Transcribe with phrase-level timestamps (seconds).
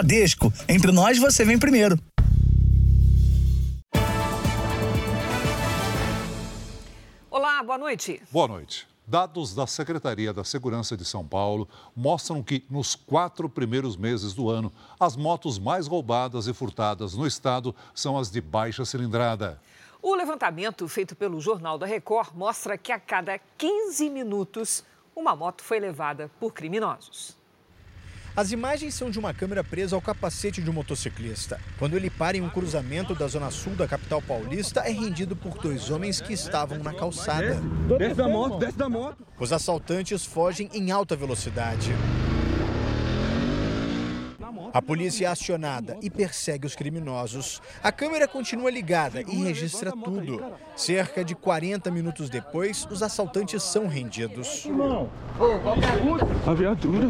[0.00, 0.50] Bradesco.
[0.66, 1.98] Entre nós, você vem primeiro.
[7.30, 8.22] Olá, boa noite.
[8.30, 8.88] Boa noite.
[9.06, 14.48] Dados da Secretaria da Segurança de São Paulo mostram que, nos quatro primeiros meses do
[14.48, 19.60] ano, as motos mais roubadas e furtadas no estado são as de baixa cilindrada.
[20.00, 24.82] O levantamento feito pelo Jornal da Record mostra que a cada 15 minutos,
[25.14, 27.39] uma moto foi levada por criminosos.
[28.36, 31.60] As imagens são de uma câmera presa ao capacete de um motociclista.
[31.78, 35.58] Quando ele para em um cruzamento da zona sul da capital paulista, é rendido por
[35.58, 37.60] dois homens que estavam na calçada.
[37.98, 39.26] Desce da moto, desce da moto.
[39.38, 41.92] Os assaltantes fogem em alta velocidade.
[44.72, 47.60] A polícia é acionada e persegue os criminosos.
[47.82, 50.40] A câmera continua ligada e registra tudo.
[50.76, 54.68] Cerca de 40 minutos depois, os assaltantes são rendidos.
[56.46, 57.08] A viatura.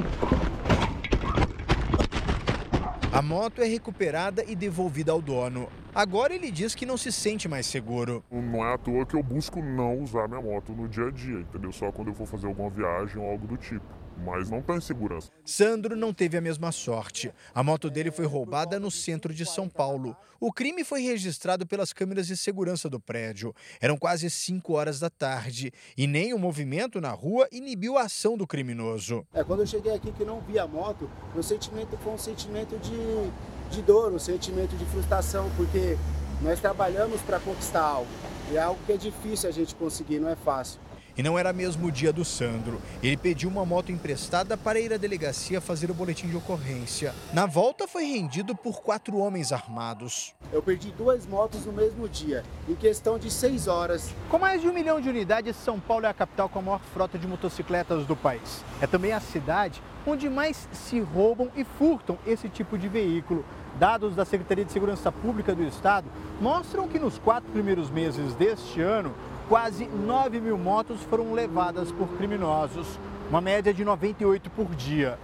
[3.20, 5.68] A moto é recuperada e devolvida ao dono.
[5.94, 8.24] Agora ele diz que não se sente mais seguro.
[8.30, 11.40] Não é à toa que eu busco não usar minha moto no dia a dia,
[11.40, 11.70] entendeu?
[11.70, 13.84] Só quando eu for fazer alguma viagem ou algo do tipo
[14.24, 15.30] mas não tem tá segurança.
[15.44, 17.32] Sandro não teve a mesma sorte.
[17.54, 20.16] A moto dele foi roubada no centro de São Paulo.
[20.38, 23.54] O crime foi registrado pelas câmeras de segurança do prédio.
[23.80, 28.36] Eram quase 5 horas da tarde e nem o movimento na rua inibiu a ação
[28.36, 29.26] do criminoso.
[29.34, 32.78] É, quando eu cheguei aqui que não vi a moto, meu sentimento foi um sentimento
[32.78, 35.96] de, de dor, um sentimento de frustração, porque
[36.42, 38.10] nós trabalhamos para conquistar algo.
[38.50, 40.80] E é algo que é difícil a gente conseguir, não é fácil.
[41.20, 42.80] E não era mesmo o dia do Sandro.
[43.02, 47.14] Ele pediu uma moto emprestada para ir à delegacia fazer o boletim de ocorrência.
[47.34, 50.34] Na volta, foi rendido por quatro homens armados.
[50.50, 54.14] Eu perdi duas motos no mesmo dia, em questão de seis horas.
[54.30, 56.80] Com mais de um milhão de unidades, São Paulo é a capital com a maior
[56.94, 58.64] frota de motocicletas do país.
[58.80, 63.44] É também a cidade onde mais se roubam e furtam esse tipo de veículo.
[63.78, 66.06] Dados da Secretaria de Segurança Pública do Estado
[66.40, 69.14] mostram que nos quatro primeiros meses deste ano,
[69.50, 72.86] quase 9 mil motos foram levadas por criminosos,
[73.28, 75.18] uma média de 98 por dia,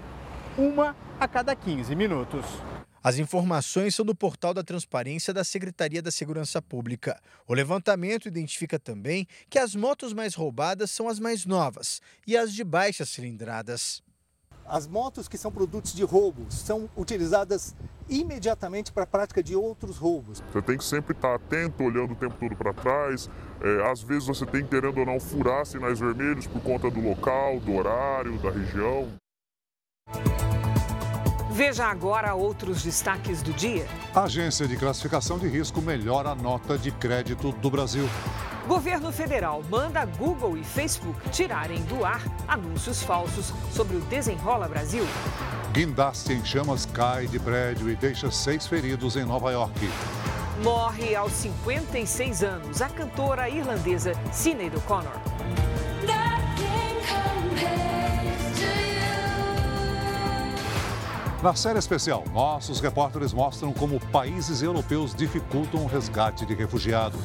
[0.59, 2.45] uma a cada 15 minutos.
[3.01, 7.21] As informações são do portal da transparência da Secretaria da Segurança Pública.
[7.47, 12.53] O levantamento identifica também que as motos mais roubadas são as mais novas e as
[12.53, 14.03] de baixas cilindradas.
[14.69, 17.75] As motos que são produtos de roubo são utilizadas
[18.09, 20.43] imediatamente para a prática de outros roubos.
[20.53, 23.31] Você tem que sempre estar atento, olhando o tempo todo para trás.
[23.61, 27.61] É, às vezes você tem, querendo ou não, furar sinais vermelhos por conta do local,
[27.61, 29.09] do horário, da região.
[31.53, 33.87] Veja agora outros destaques do dia.
[34.15, 38.07] A Agência de Classificação de Risco melhora a nota de crédito do Brasil.
[38.67, 45.05] Governo federal manda Google e Facebook tirarem do ar anúncios falsos sobre o Desenrola Brasil.
[45.73, 49.89] Guindaste em chamas cai de prédio e deixa seis feridos em Nova York.
[50.65, 55.13] Morre aos 56 anos a cantora irlandesa Sinead O'Connor.
[61.41, 67.21] Na série especial, nossos repórteres mostram como países europeus dificultam o resgate de refugiados.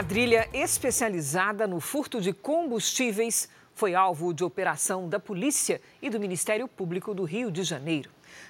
[0.00, 6.66] Quadrilha especializada no furto de combustíveis foi alvo de operação da polícia e do Ministério
[6.66, 8.08] Público do Rio de Janeiro.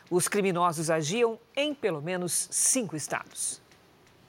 [0.09, 3.61] Os criminosos agiam em pelo menos cinco estados.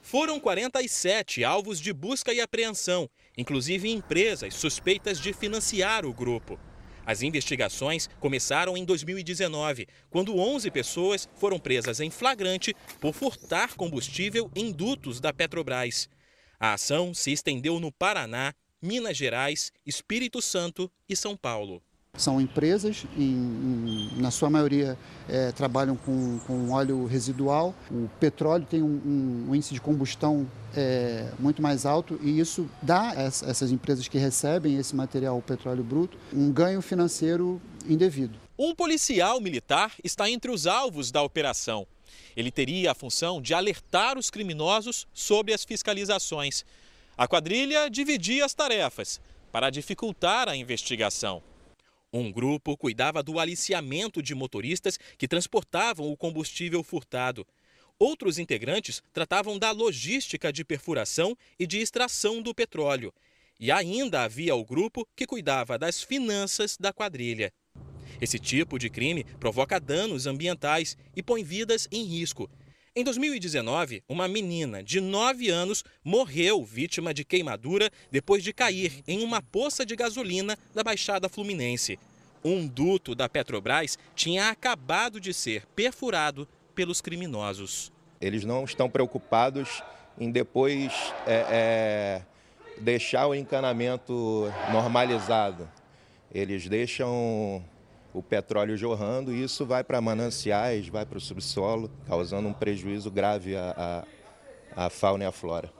[0.02, 3.08] Foram 47 alvos de busca e apreensão,
[3.38, 6.58] inclusive empresas suspeitas de financiar o grupo.
[7.06, 14.50] As investigações começaram em 2019, quando 11 pessoas foram presas em flagrante por furtar combustível
[14.56, 16.08] em dutos da Petrobras.
[16.62, 21.82] A ação se estendeu no Paraná, Minas Gerais, Espírito Santo e São Paulo.
[22.16, 24.96] São empresas, em, em, na sua maioria
[25.28, 27.74] é, trabalham com, com, óleo residual.
[27.90, 33.10] O petróleo tem um, um, índice de combustão é, muito mais alto e isso dá
[33.10, 38.38] a essas empresas que recebem esse material, o petróleo bruto, um ganho financeiro indevido.
[38.56, 41.88] Um policial militar está entre os alvos da operação.
[42.36, 46.64] Ele teria a função de alertar os criminosos sobre as fiscalizações.
[47.16, 49.20] A quadrilha dividia as tarefas
[49.50, 51.42] para dificultar a investigação.
[52.12, 57.46] Um grupo cuidava do aliciamento de motoristas que transportavam o combustível furtado.
[57.98, 63.14] Outros integrantes tratavam da logística de perfuração e de extração do petróleo.
[63.58, 67.52] E ainda havia o grupo que cuidava das finanças da quadrilha.
[68.20, 72.48] Esse tipo de crime provoca danos ambientais e põe vidas em risco.
[72.94, 79.24] Em 2019, uma menina de 9 anos morreu vítima de queimadura depois de cair em
[79.24, 81.98] uma poça de gasolina da Baixada Fluminense.
[82.44, 87.90] Um duto da Petrobras tinha acabado de ser perfurado pelos criminosos.
[88.20, 89.82] Eles não estão preocupados
[90.18, 90.92] em depois
[91.26, 92.22] é, é,
[92.78, 95.66] deixar o encanamento normalizado.
[96.30, 97.64] Eles deixam
[98.12, 103.10] o petróleo jorrando e isso vai para mananciais, vai para o subsolo, causando um prejuízo
[103.10, 104.04] grave à,
[104.76, 105.72] à, à fauna e à flora.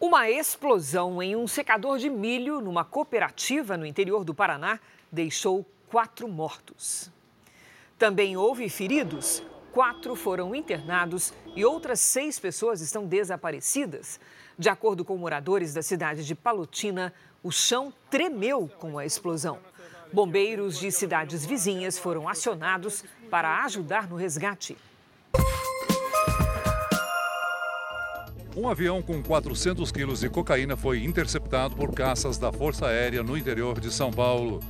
[0.00, 4.78] Uma explosão em um secador de milho numa cooperativa no interior do Paraná
[5.10, 7.10] deixou quatro mortos.
[7.98, 9.42] Também houve feridos.
[9.72, 14.18] Quatro foram internados e outras seis pessoas estão desaparecidas.
[14.56, 19.58] De acordo com moradores da cidade de Palotina, o chão tremeu com a explosão.
[20.12, 24.76] Bombeiros de cidades vizinhas foram acionados para ajudar no resgate.
[28.56, 33.36] Um avião com 400 quilos de cocaína foi interceptado por caças da Força Aérea no
[33.36, 34.60] interior de São Paulo.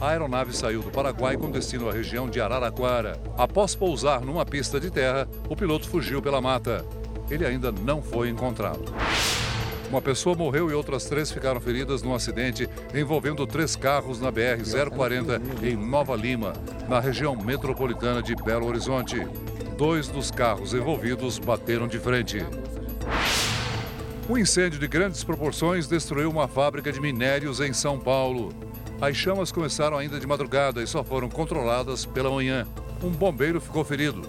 [0.00, 3.20] A aeronave saiu do Paraguai com destino à região de Araraquara.
[3.36, 6.84] Após pousar numa pista de terra, o piloto fugiu pela mata.
[7.30, 8.84] Ele ainda não foi encontrado.
[9.94, 15.40] Uma pessoa morreu e outras três ficaram feridas num acidente envolvendo três carros na BR-040
[15.62, 16.52] em Nova Lima,
[16.88, 19.24] na região metropolitana de Belo Horizonte.
[19.78, 22.44] Dois dos carros envolvidos bateram de frente.
[24.28, 28.52] Um incêndio de grandes proporções destruiu uma fábrica de minérios em São Paulo.
[29.00, 32.66] As chamas começaram ainda de madrugada e só foram controladas pela manhã.
[33.00, 34.22] Um bombeiro ficou ferido.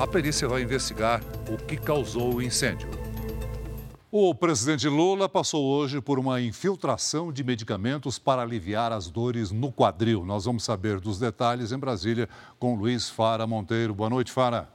[0.00, 3.01] A perícia vai investigar o que causou o incêndio.
[4.14, 9.72] O presidente Lula passou hoje por uma infiltração de medicamentos para aliviar as dores no
[9.72, 10.22] quadril.
[10.22, 12.28] Nós vamos saber dos detalhes em Brasília
[12.58, 13.94] com Luiz Fara Monteiro.
[13.94, 14.68] Boa noite, Fara.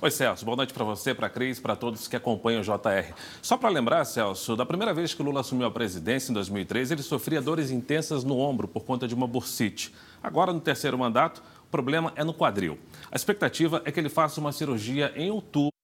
[0.00, 0.44] Oi, Celso.
[0.44, 3.12] Boa noite para você, para a Cris, para todos que acompanham o JR.
[3.42, 7.02] Só para lembrar, Celso, da primeira vez que Lula assumiu a presidência, em 2013, ele
[7.02, 9.92] sofria dores intensas no ombro por conta de uma bursite.
[10.22, 12.78] Agora, no terceiro mandato, o problema é no quadril.
[13.10, 15.74] A expectativa é que ele faça uma cirurgia em outubro.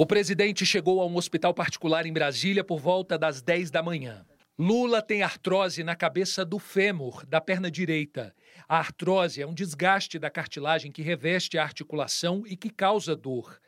[0.00, 4.24] O presidente chegou a um hospital particular em Brasília por volta das 10 da manhã.
[4.56, 8.32] Lula tem artrose na cabeça do fêmur, da perna direita.
[8.68, 13.58] A artrose é um desgaste da cartilagem que reveste a articulação e que causa dor.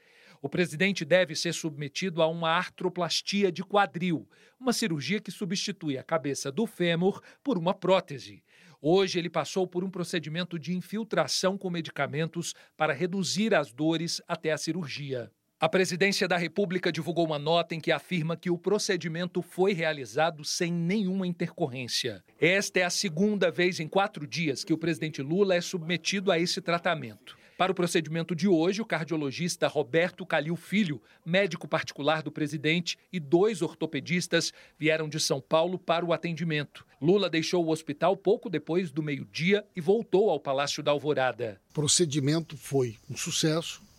[0.40, 4.28] O presidente deve ser submetido a uma artroplastia de quadril,
[4.60, 8.44] uma cirurgia que substitui a cabeça do fêmur por uma prótese.
[8.80, 14.52] Hoje ele passou por um procedimento de infiltração com medicamentos para reduzir as dores até
[14.52, 15.28] a cirurgia.
[15.62, 20.42] A Presidência da República divulgou uma nota em que afirma que o procedimento foi realizado
[20.42, 22.24] sem nenhuma intercorrência.
[22.40, 26.38] Esta é a segunda vez em quatro dias que o presidente Lula é submetido a
[26.38, 27.36] esse tratamento.
[27.58, 33.20] Para o procedimento de hoje, o cardiologista Roberto Calil Filho, médico particular do presidente, e
[33.20, 36.86] dois ortopedistas vieram de São Paulo para o atendimento.
[37.02, 41.60] Lula deixou o hospital pouco depois do meio-dia e voltou ao Palácio da Alvorada.
[41.68, 43.89] O procedimento foi um sucesso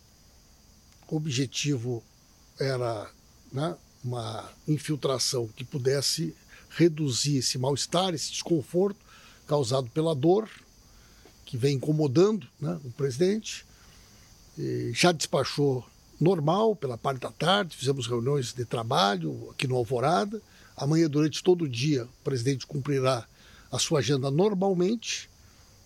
[1.16, 2.02] objetivo
[2.58, 3.10] era
[3.52, 6.34] né, uma infiltração que pudesse
[6.70, 8.98] reduzir esse mal-estar, esse desconforto
[9.46, 10.48] causado pela dor
[11.44, 13.64] que vem incomodando né, o presidente.
[14.58, 15.84] E já despachou
[16.20, 20.40] normal pela parte da tarde, fizemos reuniões de trabalho aqui no Alvorada.
[20.76, 23.26] Amanhã, durante todo o dia, o presidente cumprirá
[23.70, 25.28] a sua agenda normalmente.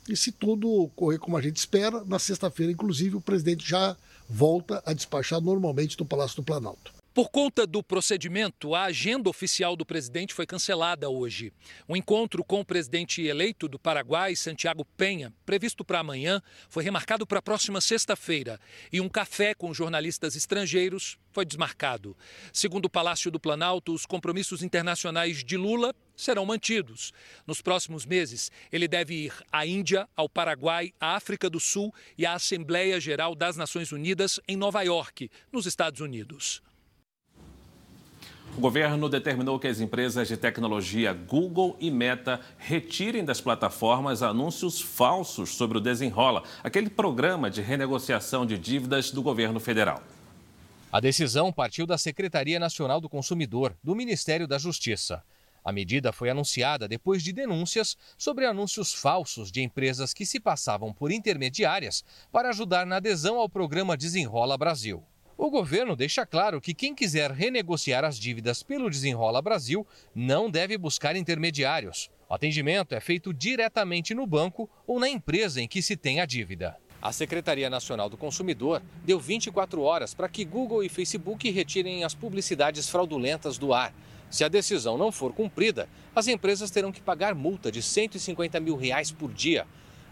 [0.08, 3.96] E se tudo correr como a gente espera, na sexta-feira, inclusive, o presidente já
[4.28, 6.95] volta a despachar normalmente do Palácio do Planalto.
[7.16, 11.50] Por conta do procedimento, a agenda oficial do presidente foi cancelada hoje.
[11.88, 17.26] O encontro com o presidente eleito do Paraguai, Santiago Penha, previsto para amanhã, foi remarcado
[17.26, 18.60] para a próxima sexta-feira.
[18.92, 22.14] E um café com jornalistas estrangeiros foi desmarcado.
[22.52, 27.14] Segundo o Palácio do Planalto, os compromissos internacionais de Lula serão mantidos.
[27.46, 32.26] Nos próximos meses, ele deve ir à Índia, ao Paraguai, à África do Sul e
[32.26, 36.60] à Assembleia Geral das Nações Unidas em Nova York, nos Estados Unidos.
[38.56, 44.80] O governo determinou que as empresas de tecnologia Google e Meta retirem das plataformas anúncios
[44.80, 50.02] falsos sobre o Desenrola, aquele programa de renegociação de dívidas do governo federal.
[50.90, 55.22] A decisão partiu da Secretaria Nacional do Consumidor, do Ministério da Justiça.
[55.62, 60.94] A medida foi anunciada depois de denúncias sobre anúncios falsos de empresas que se passavam
[60.94, 65.04] por intermediárias para ajudar na adesão ao programa Desenrola Brasil.
[65.38, 70.78] O governo deixa claro que quem quiser renegociar as dívidas pelo Desenrola Brasil não deve
[70.78, 72.10] buscar intermediários.
[72.26, 76.26] O atendimento é feito diretamente no banco ou na empresa em que se tem a
[76.26, 76.78] dívida.
[77.02, 82.14] A Secretaria Nacional do Consumidor deu 24 horas para que Google e Facebook retirem as
[82.14, 83.92] publicidades fraudulentas do ar.
[84.30, 88.74] Se a decisão não for cumprida, as empresas terão que pagar multa de 150 mil
[88.74, 89.66] reais por dia.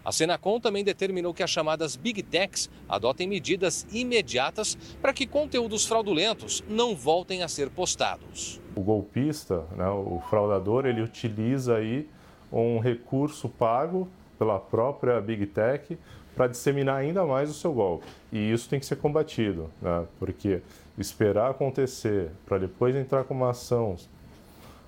[0.05, 5.87] A Senacom também determinou que as chamadas Big Techs adotem medidas imediatas para que conteúdos
[5.87, 8.61] fraudulentos não voltem a ser postados.
[8.77, 12.07] O golpista, né, o fraudador, ele utiliza aí
[12.53, 14.07] um recurso pago
[14.39, 15.99] pela própria Big Tech
[16.37, 18.07] para disseminar ainda mais o seu golpe.
[18.31, 20.61] E isso tem que ser combatido, né, porque
[20.99, 23.97] esperar acontecer para depois entrar com uma ação,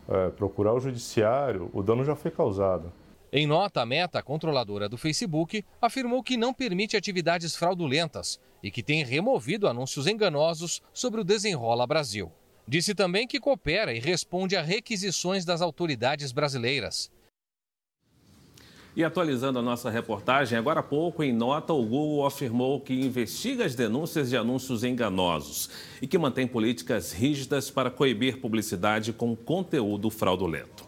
[0.09, 2.93] é, procurar o judiciário, o dano já foi causado.
[3.39, 8.83] Em nota, a Meta, controladora do Facebook, afirmou que não permite atividades fraudulentas e que
[8.83, 12.33] tem removido anúncios enganosos sobre o Desenrola Brasil.
[12.67, 17.11] Disse também que coopera e responde a requisições das autoridades brasileiras.
[18.97, 23.67] E atualizando a nossa reportagem, agora há pouco, em nota, o Google afirmou que investiga
[23.67, 25.69] as denúncias de anúncios enganosos
[26.01, 30.86] e que mantém políticas rígidas para coibir publicidade com conteúdo fraudulento.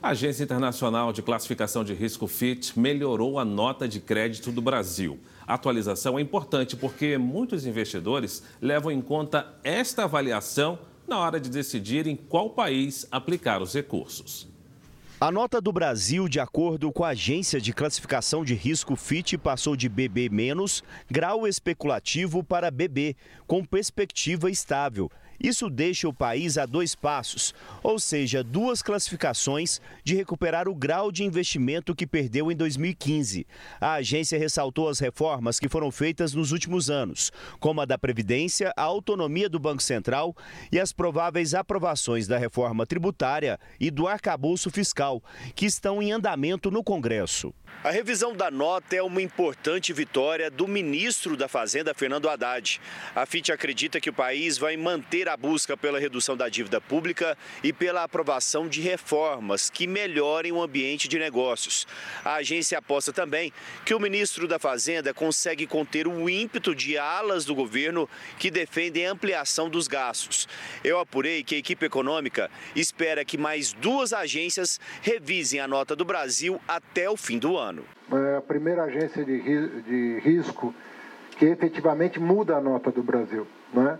[0.00, 5.18] A Agência Internacional de Classificação de Risco FIT melhorou a nota de crédito do Brasil.
[5.44, 11.50] A atualização é importante porque muitos investidores levam em conta esta avaliação na hora de
[11.50, 14.46] decidir em qual país aplicar os recursos.
[15.20, 19.74] A nota do Brasil, de acordo com a agência de classificação de risco FIT, passou
[19.74, 20.30] de BB-,
[21.10, 25.10] grau especulativo para BB, com perspectiva estável.
[25.40, 31.12] Isso deixa o país a dois passos, ou seja, duas classificações de recuperar o grau
[31.12, 33.46] de investimento que perdeu em 2015.
[33.80, 37.30] A agência ressaltou as reformas que foram feitas nos últimos anos,
[37.60, 40.36] como a da Previdência, a autonomia do Banco Central
[40.72, 45.22] e as prováveis aprovações da reforma tributária e do arcabouço fiscal,
[45.54, 47.54] que estão em andamento no Congresso.
[47.84, 52.80] A revisão da nota é uma importante vitória do ministro da Fazenda, Fernando Haddad.
[53.14, 57.36] A FIT acredita que o país vai manter a busca pela redução da dívida pública
[57.62, 61.86] e pela aprovação de reformas que melhorem o ambiente de negócios.
[62.24, 63.52] A agência aposta também
[63.84, 68.08] que o ministro da Fazenda consegue conter o ímpeto de alas do governo
[68.38, 70.48] que defendem a ampliação dos gastos.
[70.82, 76.04] Eu apurei que a equipe econômica espera que mais duas agências revisem a nota do
[76.04, 77.84] Brasil até o fim do ano.
[78.12, 80.74] É a primeira agência de, de risco
[81.36, 83.46] que efetivamente muda a nota do Brasil.
[83.72, 83.98] Né?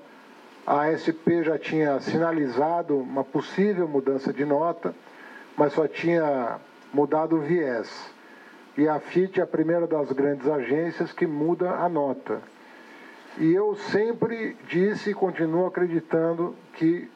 [0.71, 4.95] A ASP já tinha sinalizado uma possível mudança de nota,
[5.57, 6.59] mas só tinha
[6.93, 7.91] mudado o viés.
[8.77, 12.43] E a FIT é a primeira das grandes agências que muda a nota.
[13.39, 17.11] E eu sempre disse e continuo acreditando que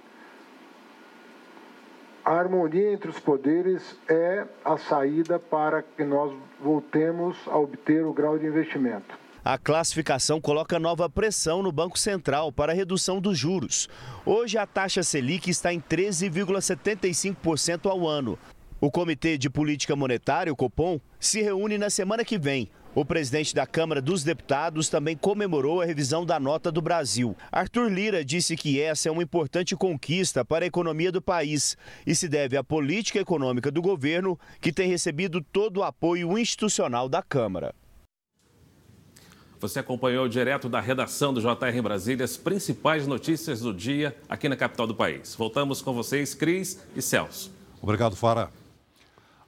[2.25, 8.15] a harmonia entre os poderes é a saída para que nós voltemos a obter o
[8.15, 9.22] grau de investimento.
[9.45, 13.89] A classificação coloca nova pressão no Banco Central para a redução dos juros.
[14.25, 18.39] Hoje a taxa Selic está em 13,75% ao ano.
[18.81, 23.55] O Comitê de Política Monetária, o Copom, se reúne na semana que vem o presidente
[23.55, 27.35] da Câmara dos Deputados também comemorou a revisão da nota do Brasil.
[27.51, 31.75] Arthur Lira disse que essa é uma importante conquista para a economia do país
[32.07, 37.09] e se deve à política econômica do governo, que tem recebido todo o apoio institucional
[37.09, 37.75] da Câmara.
[39.63, 44.57] Você acompanhou direto da redação do JR Brasília as principais notícias do dia aqui na
[44.57, 45.37] capital do país.
[45.37, 47.53] Voltamos com vocês, Cris e Celso.
[47.81, 48.51] Obrigado, Fara.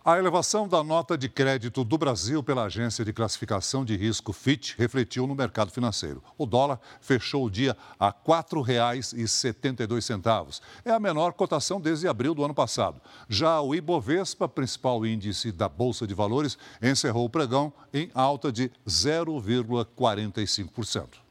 [0.07, 4.75] A elevação da nota de crédito do Brasil pela agência de classificação de risco Fitch
[4.77, 6.23] refletiu no mercado financeiro.
[6.37, 10.61] O dólar fechou o dia a R$ 4,72.
[10.85, 13.01] É a menor cotação desde abril do ano passado.
[13.31, 18.71] Já o Ibovespa, principal índice da Bolsa de Valores, encerrou o pregão em alta de
[18.87, 21.25] 0,45%.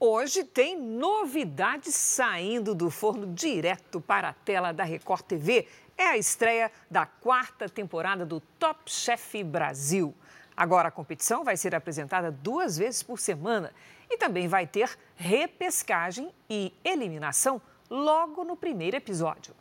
[0.00, 6.16] Hoje tem novidades saindo do forno direto para a tela da Record TV é a
[6.16, 10.14] estreia da quarta temporada do Top Chef Brasil.
[10.56, 13.72] Agora a competição vai ser apresentada duas vezes por semana
[14.08, 17.60] e também vai ter repescagem e eliminação
[17.90, 19.54] logo no primeiro episódio.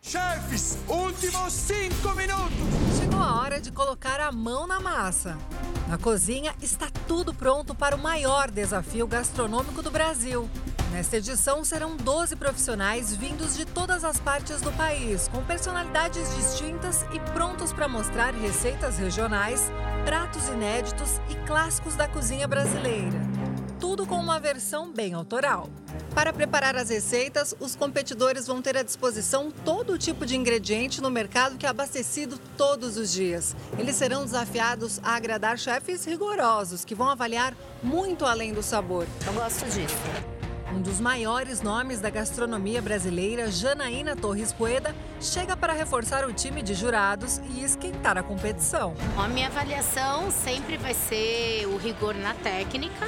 [0.00, 2.98] Chefes, últimos cinco minutos!
[2.98, 5.38] Chegou a hora de colocar a mão na massa.
[5.88, 10.50] Na cozinha está tudo pronto para o maior desafio gastronômico do Brasil.
[10.92, 17.02] Nesta edição serão 12 profissionais vindos de todas as partes do país, com personalidades distintas
[17.14, 19.72] e prontos para mostrar receitas regionais,
[20.04, 23.18] pratos inéditos e clássicos da cozinha brasileira.
[23.80, 25.68] tudo com uma versão bem autoral.
[26.14, 31.10] Para preparar as receitas, os competidores vão ter à disposição todo tipo de ingrediente no
[31.10, 33.56] mercado que é abastecido todos os dias.
[33.76, 39.06] Eles serão desafiados a agradar chefes rigorosos que vão avaliar muito além do sabor.
[39.26, 40.41] Eu gosto disso.
[40.74, 46.62] Um dos maiores nomes da gastronomia brasileira, Janaína Torres Pueda, chega para reforçar o time
[46.62, 48.94] de jurados e esquentar a competição.
[49.18, 53.06] A minha avaliação sempre vai ser o rigor na técnica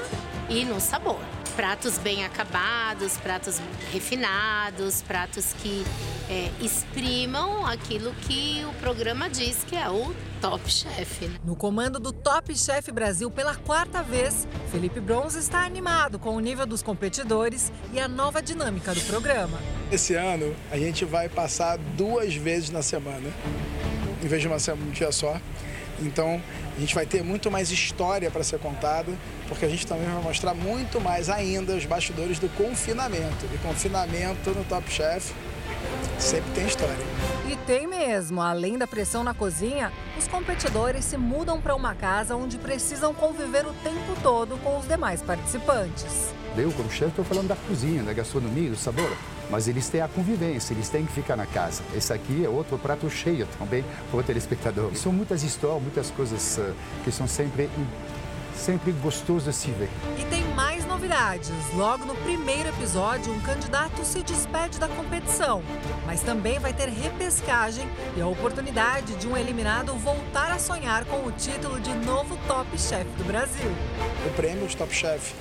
[0.50, 1.18] e no sabor.
[1.56, 3.60] Pratos bem acabados, pratos
[3.92, 5.84] refinados, pratos que
[6.28, 11.28] é, exprimam aquilo que o programa diz que é o Top Chef.
[11.28, 11.38] Né?
[11.44, 16.40] No comando do Top Chef Brasil pela quarta vez, Felipe Bronze está animado com o
[16.40, 19.56] nível dos competidores e a nova dinâmica do programa.
[19.92, 23.32] Esse ano a gente vai passar duas vezes na semana,
[24.20, 25.40] em vez de uma semana, um dia só.
[26.00, 26.40] Então
[26.76, 29.12] a gente vai ter muito mais história para ser contada,
[29.48, 33.46] porque a gente também vai mostrar muito mais ainda os bastidores do confinamento.
[33.52, 35.32] E confinamento no Top Chef
[36.18, 37.04] sempre tem história.
[37.46, 38.40] E tem mesmo.
[38.40, 43.66] Além da pressão na cozinha, os competidores se mudam para uma casa onde precisam conviver
[43.66, 46.32] o tempo todo com os demais participantes.
[46.56, 49.10] Eu, como chefe, estou falando da cozinha, da gastronomia, do sabor.
[49.50, 51.82] Mas eles têm a convivência, eles têm que ficar na casa.
[51.94, 54.94] Esse aqui é outro prato cheio também para o telespectador.
[54.94, 56.74] São muitas histórias, muitas coisas uh,
[57.04, 57.68] que são sempre,
[58.56, 59.90] sempre gostosas de se ver.
[60.18, 61.52] E tem mais novidades.
[61.74, 65.62] Logo no primeiro episódio, um candidato se despede da competição.
[66.06, 71.26] Mas também vai ter repescagem e a oportunidade de um eliminado voltar a sonhar com
[71.26, 73.70] o título de novo Top Chef do Brasil.
[74.26, 75.34] O prêmio de Top Chef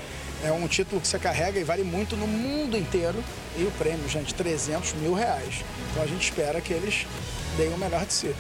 [0.44, 3.24] é um título que você carrega e vale muito no mundo inteiro.
[3.58, 5.64] E o prêmio, gente, 300 mil reais.
[5.90, 7.08] Então a gente espera que eles
[7.56, 8.36] deem o melhor de si.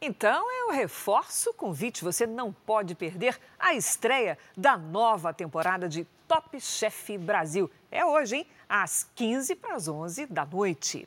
[0.00, 2.02] Então eu reforço o convite.
[2.02, 7.70] Você não pode perder a estreia da nova temporada de Top Chef Brasil.
[7.90, 8.46] É hoje, hein?
[8.68, 11.06] Às 15 para as 11 da noite.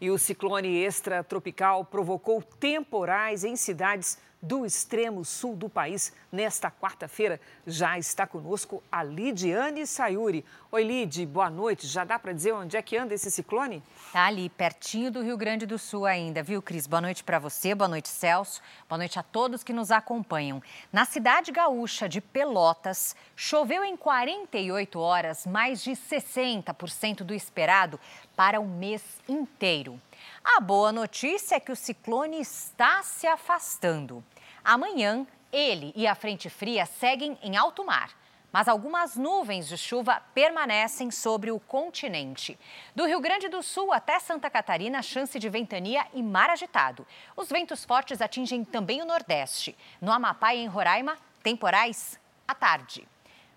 [0.00, 7.40] E o ciclone extratropical provocou temporais em cidades do extremo sul do país nesta quarta-feira.
[7.64, 10.44] Já está conosco a Lidiane Sayuri.
[10.72, 11.86] Oi, Lid, boa noite.
[11.86, 13.80] Já dá para dizer onde é que anda esse ciclone?
[14.12, 16.88] Tá ali, pertinho do Rio Grande do Sul ainda, viu, Cris?
[16.88, 18.60] Boa noite para você, boa noite, Celso.
[18.88, 20.60] Boa noite a todos que nos acompanham.
[20.92, 28.00] Na cidade gaúcha de Pelotas, choveu em 48 horas mais de 60% do esperado
[28.34, 30.00] para o mês inteiro.
[30.42, 34.24] A boa notícia é que o ciclone está se afastando.
[34.64, 38.10] Amanhã, ele e a frente fria seguem em alto mar,
[38.52, 42.58] mas algumas nuvens de chuva permanecem sobre o continente.
[42.94, 47.06] Do Rio Grande do Sul até Santa Catarina, chance de ventania e mar agitado.
[47.36, 49.76] Os ventos fortes atingem também o Nordeste.
[50.00, 53.08] No Amapá e em Roraima, temporais à tarde.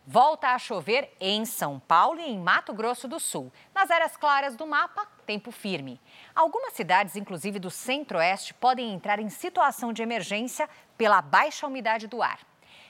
[0.08, 3.52] Volta a chover em São Paulo e em Mato Grosso do Sul.
[3.74, 6.00] Nas áreas claras do mapa, tempo firme.
[6.36, 12.22] Algumas cidades, inclusive do centro-oeste, podem entrar em situação de emergência pela baixa umidade do
[12.22, 12.38] ar.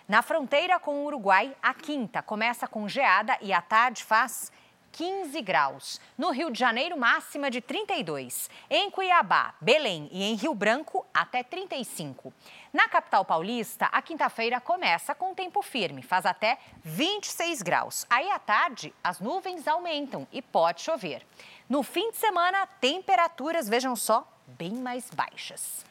[0.06, 4.52] Na fronteira com o Uruguai, a quinta começa com geada e à tarde faz
[4.96, 6.00] 15 graus.
[6.18, 8.50] No Rio de Janeiro, máxima de 32.
[8.70, 12.34] Em Cuiabá, Belém e em Rio Branco, até 35.
[12.72, 18.06] Na capital paulista, a quinta-feira começa com tempo firme, faz até 26 graus.
[18.10, 21.26] Aí à tarde, as nuvens aumentam e pode chover.
[21.68, 25.86] No fim de semana, temperaturas, vejam só, bem mais baixas.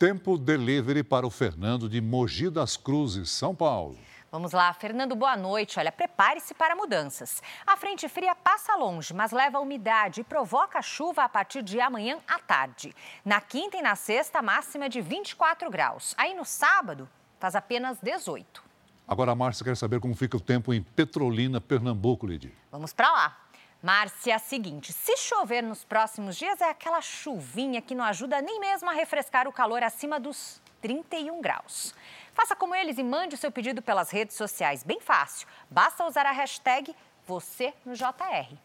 [0.00, 3.96] Tempo delivery para o Fernando de Mogi das Cruzes, São Paulo.
[4.32, 5.78] Vamos lá, Fernando, boa noite.
[5.78, 7.42] Olha, prepare-se para mudanças.
[7.66, 12.18] A frente fria passa longe, mas leva umidade e provoca chuva a partir de amanhã
[12.26, 12.96] à tarde.
[13.22, 16.14] Na quinta e na sexta, máxima de 24 graus.
[16.16, 17.06] Aí no sábado,
[17.38, 18.64] faz apenas 18.
[19.06, 22.52] Agora a Márcia quer saber como fica o tempo em Petrolina, Pernambuco, Lidia.
[22.70, 23.38] Vamos para lá.
[23.82, 28.40] Márcia, é a seguinte: se chover nos próximos dias, é aquela chuvinha que não ajuda
[28.40, 31.94] nem mesmo a refrescar o calor acima dos 31 graus.
[32.34, 34.82] Faça como eles e mande o seu pedido pelas redes sociais.
[34.82, 35.46] Bem fácil.
[35.70, 36.94] Basta usar a hashtag
[37.26, 38.56] você no JR.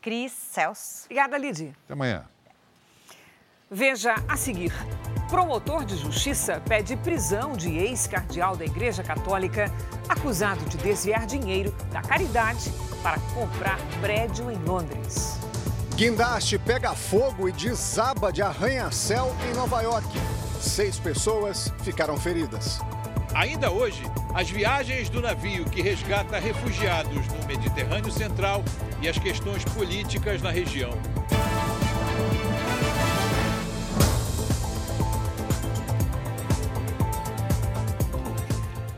[0.00, 1.04] Cris, Celso.
[1.04, 1.74] Obrigada, Lidy.
[1.84, 2.26] Até amanhã.
[3.70, 4.72] Veja a seguir.
[5.28, 9.66] Promotor de justiça pede prisão de ex-cardeal da Igreja Católica
[10.08, 15.38] acusado de desviar dinheiro da caridade para comprar prédio em Londres.
[15.94, 20.08] Guindaste pega fogo e desaba de arranha-céu em Nova York.
[20.60, 22.80] Seis pessoas ficaram feridas.
[23.34, 24.02] Ainda hoje,
[24.34, 28.64] as viagens do navio que resgata refugiados no Mediterrâneo Central
[29.00, 30.90] e as questões políticas na região.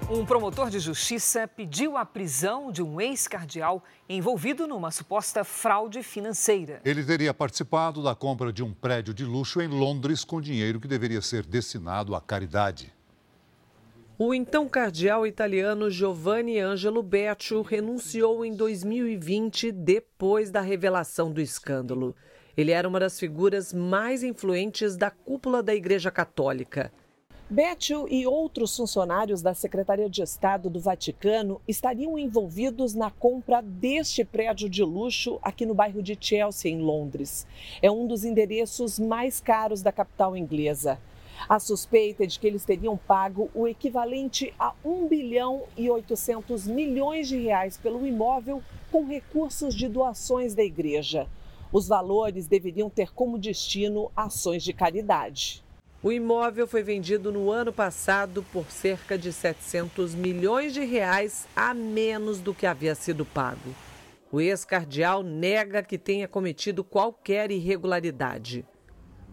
[0.08, 6.80] Um promotor de justiça pediu a prisão de um ex-cardeal envolvido numa suposta fraude financeira.
[6.84, 10.88] Ele teria participado da compra de um prédio de luxo em Londres com dinheiro que
[10.88, 12.92] deveria ser destinado à caridade.
[14.24, 22.14] O então cardeal italiano Giovanni Angelo Beccio renunciou em 2020 depois da revelação do escândalo.
[22.56, 26.92] Ele era uma das figuras mais influentes da cúpula da Igreja Católica.
[27.50, 34.24] Beccio e outros funcionários da Secretaria de Estado do Vaticano estariam envolvidos na compra deste
[34.24, 37.44] prédio de luxo aqui no bairro de Chelsea, em Londres.
[37.82, 41.00] É um dos endereços mais caros da capital inglesa.
[41.48, 46.66] A suspeita é de que eles teriam pago o equivalente a 1 bilhão e 800
[46.66, 51.26] milhões de reais pelo imóvel com recursos de doações da igreja.
[51.72, 55.64] Os valores deveriam ter como destino ações de caridade.
[56.02, 61.72] O imóvel foi vendido no ano passado por cerca de 700 milhões de reais a
[61.72, 63.74] menos do que havia sido pago.
[64.30, 68.64] O ex-cardeal nega que tenha cometido qualquer irregularidade.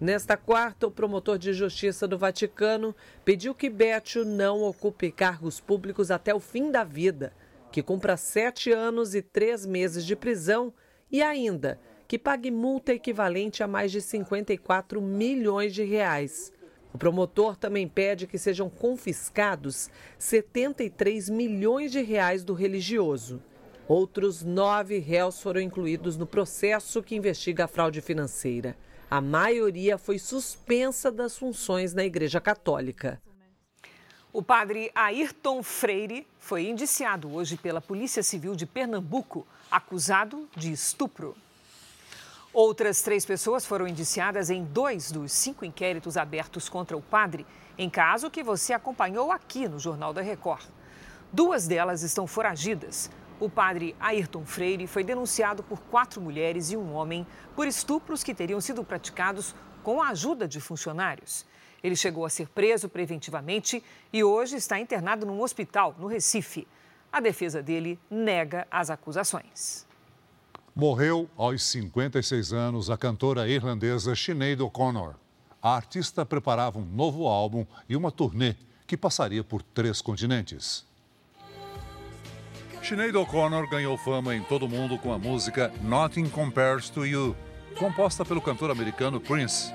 [0.01, 6.09] Nesta quarta, o promotor de justiça do Vaticano pediu que Bétio não ocupe cargos públicos
[6.09, 7.33] até o fim da vida,
[7.69, 10.73] que cumpra sete anos e três meses de prisão
[11.11, 16.51] e ainda que pague multa equivalente a mais de 54 milhões de reais.
[16.93, 23.43] O promotor também pede que sejam confiscados 73 milhões de reais do religioso.
[23.85, 28.77] Outros nove réus foram incluídos no processo que investiga a fraude financeira.
[29.11, 33.19] A maioria foi suspensa das funções na Igreja Católica.
[34.31, 41.35] O padre Ayrton Freire foi indiciado hoje pela Polícia Civil de Pernambuco, acusado de estupro.
[42.53, 47.47] Outras três pessoas foram indiciadas em dois dos cinco inquéritos abertos contra o padre,
[47.79, 50.67] em caso que você acompanhou aqui no Jornal da Record.
[51.33, 53.09] Duas delas estão foragidas.
[53.39, 57.25] O padre Ayrton Freire foi denunciado por quatro mulheres e um homem
[57.55, 61.45] por estupros que teriam sido praticados com a ajuda de funcionários.
[61.81, 66.67] Ele chegou a ser preso preventivamente e hoje está internado num hospital no Recife.
[67.09, 69.87] A defesa dele nega as acusações.
[70.75, 75.15] Morreu aos 56 anos a cantora irlandesa Sinead O'Connor.
[75.61, 80.88] A artista preparava um novo álbum e uma turnê que passaria por três continentes.
[82.81, 87.35] Sinead O'Connor ganhou fama em todo o mundo com a música Nothing Compares to You,
[87.77, 89.71] composta pelo cantor americano Prince.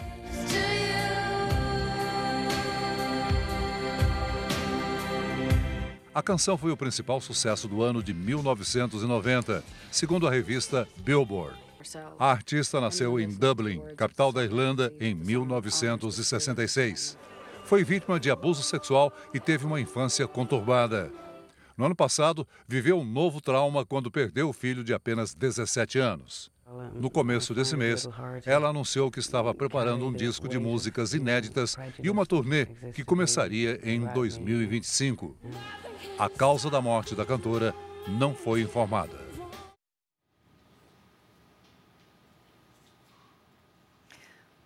[6.12, 11.56] A canção foi o principal sucesso do ano de 1990, segundo a revista Billboard.
[12.18, 17.18] A artista nasceu em Dublin, capital da Irlanda, em 1966.
[17.64, 21.12] Foi vítima de abuso sexual e teve uma infância conturbada.
[21.76, 26.52] No ano passado, viveu um novo trauma quando perdeu o filho de apenas 17 anos.
[26.94, 28.08] No começo desse mês,
[28.46, 33.80] ela anunciou que estava preparando um disco de músicas inéditas e uma turnê que começaria
[33.82, 35.36] em 2025.
[36.16, 37.74] A causa da morte da cantora
[38.06, 39.18] não foi informada.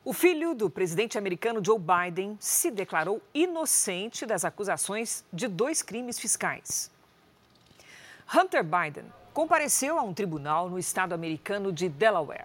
[0.05, 6.19] O filho do presidente americano Joe Biden se declarou inocente das acusações de dois crimes
[6.19, 6.91] fiscais.
[8.31, 12.45] Hunter Biden compareceu a um tribunal no estado americano de Delaware.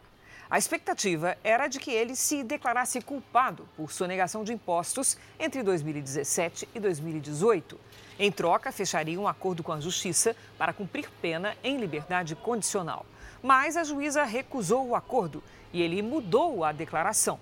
[0.50, 6.70] A expectativa era de que ele se declarasse culpado por sonegação de impostos entre 2017
[6.74, 7.78] e 2018
[8.18, 13.06] em troca, fecharia um acordo com a Justiça para cumprir pena em liberdade condicional.
[13.42, 15.44] Mas a juíza recusou o acordo
[15.74, 17.38] e ele mudou a declaração.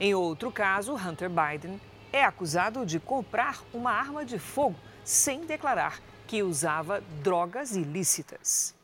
[0.00, 1.78] Em outro caso, Hunter Biden
[2.10, 6.00] é acusado de comprar uma arma de fogo sem declarar
[6.34, 8.74] que usava drogas ilícitas.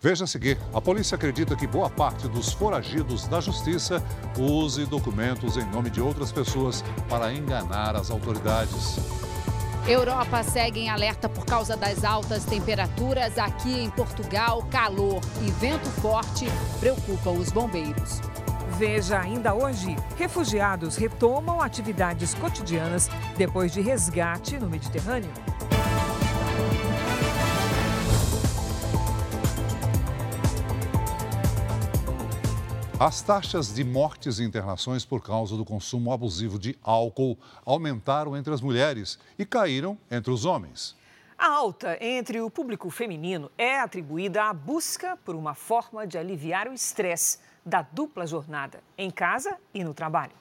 [0.00, 4.02] Veja a seguir: a polícia acredita que boa parte dos foragidos da justiça
[4.36, 8.96] use documentos em nome de outras pessoas para enganar as autoridades.
[9.86, 13.38] Europa segue em alerta por causa das altas temperaturas.
[13.38, 16.46] Aqui em Portugal, calor e vento forte
[16.80, 18.31] preocupam os bombeiros.
[18.84, 25.30] Veja ainda hoje: refugiados retomam atividades cotidianas depois de resgate no Mediterrâneo.
[32.98, 38.52] As taxas de mortes e internações por causa do consumo abusivo de álcool aumentaram entre
[38.52, 40.96] as mulheres e caíram entre os homens.
[41.42, 46.68] A alta entre o público feminino é atribuída à busca por uma forma de aliviar
[46.68, 50.36] o estresse da dupla jornada, em casa e no trabalho.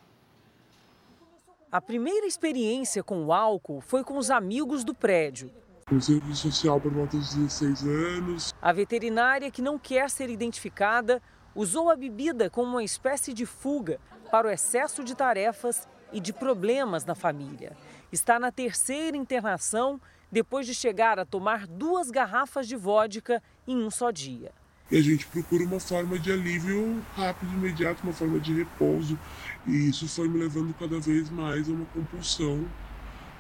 [1.72, 5.50] A primeira experiência com o álcool foi com os amigos do prédio.
[5.90, 8.54] No serviço social por volta dos 16 anos.
[8.62, 11.20] A veterinária, que não quer ser identificada,
[11.56, 16.32] usou a bebida como uma espécie de fuga para o excesso de tarefas e de
[16.32, 17.76] problemas na família.
[18.12, 20.00] Está na terceira internação
[20.32, 24.52] depois de chegar a tomar duas garrafas de vodka em um só dia.
[24.90, 29.18] E a gente procura uma forma de alívio rápido, imediato, uma forma de repouso.
[29.66, 32.66] E isso foi me levando cada vez mais a uma compulsão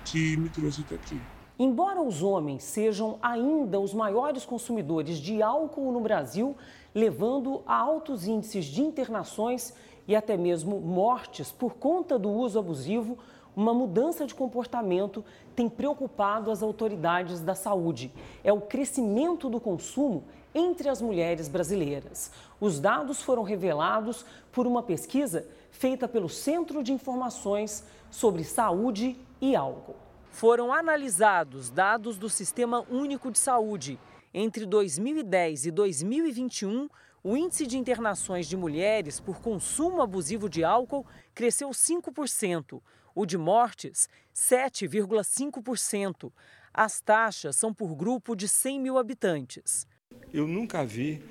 [0.06, 1.20] que me trouxe até aqui.
[1.60, 6.56] Embora os homens sejam ainda os maiores consumidores de álcool no Brasil,
[6.96, 9.74] levando a altos índices de internações
[10.08, 13.18] e até mesmo mortes por conta do uso abusivo,
[13.56, 15.24] uma mudança de comportamento
[15.56, 18.12] tem preocupado as autoridades da saúde.
[18.44, 22.32] É o crescimento do consumo entre as mulheres brasileiras.
[22.60, 29.56] Os dados foram revelados por uma pesquisa feita pelo Centro de Informações sobre Saúde e
[29.56, 29.96] Álcool.
[30.30, 34.00] Foram analisados dados do Sistema Único de Saúde.
[34.34, 36.88] Entre 2010 e 2021,
[37.24, 42.82] o índice de internações de mulheres por consumo abusivo de álcool cresceu 5%,
[43.15, 46.32] o de mortes, 7,5%.
[46.74, 49.86] As taxas são por grupo de 100 mil habitantes.
[50.34, 51.21] Eu nunca vi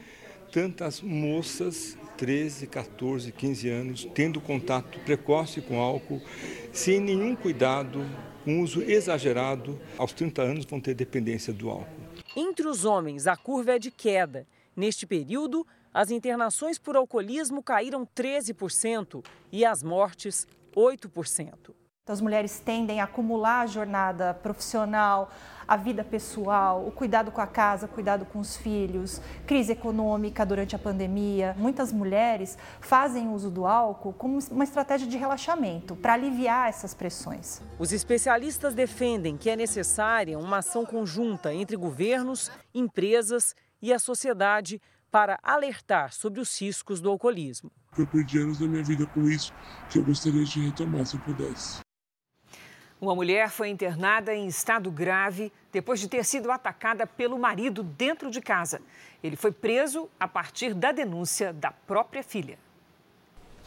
[0.52, 6.20] tantas moças, 13, 14, 15 anos, tendo contato precoce com álcool,
[6.72, 8.04] sem nenhum cuidado,
[8.44, 9.80] com uso exagerado.
[9.96, 12.00] Aos 30 anos vão ter dependência do álcool.
[12.36, 14.46] Entre os homens, a curva é de queda.
[14.76, 21.74] Neste período, as internações por alcoolismo caíram 13% e as mortes 8%.
[22.02, 25.30] Então, as mulheres tendem a acumular a jornada profissional,
[25.68, 30.74] a vida pessoal, o cuidado com a casa, cuidado com os filhos, crise econômica durante
[30.74, 31.54] a pandemia.
[31.56, 37.62] Muitas mulheres fazem uso do álcool como uma estratégia de relaxamento, para aliviar essas pressões.
[37.78, 44.82] Os especialistas defendem que é necessária uma ação conjunta entre governos, empresas e a sociedade
[45.10, 47.70] para alertar sobre os riscos do alcoolismo.
[47.98, 49.52] Eu perdi anos da minha vida com isso,
[49.90, 51.80] que eu gostaria de retomar se eu pudesse.
[53.00, 58.30] Uma mulher foi internada em estado grave depois de ter sido atacada pelo marido dentro
[58.30, 58.82] de casa.
[59.22, 62.58] Ele foi preso a partir da denúncia da própria filha.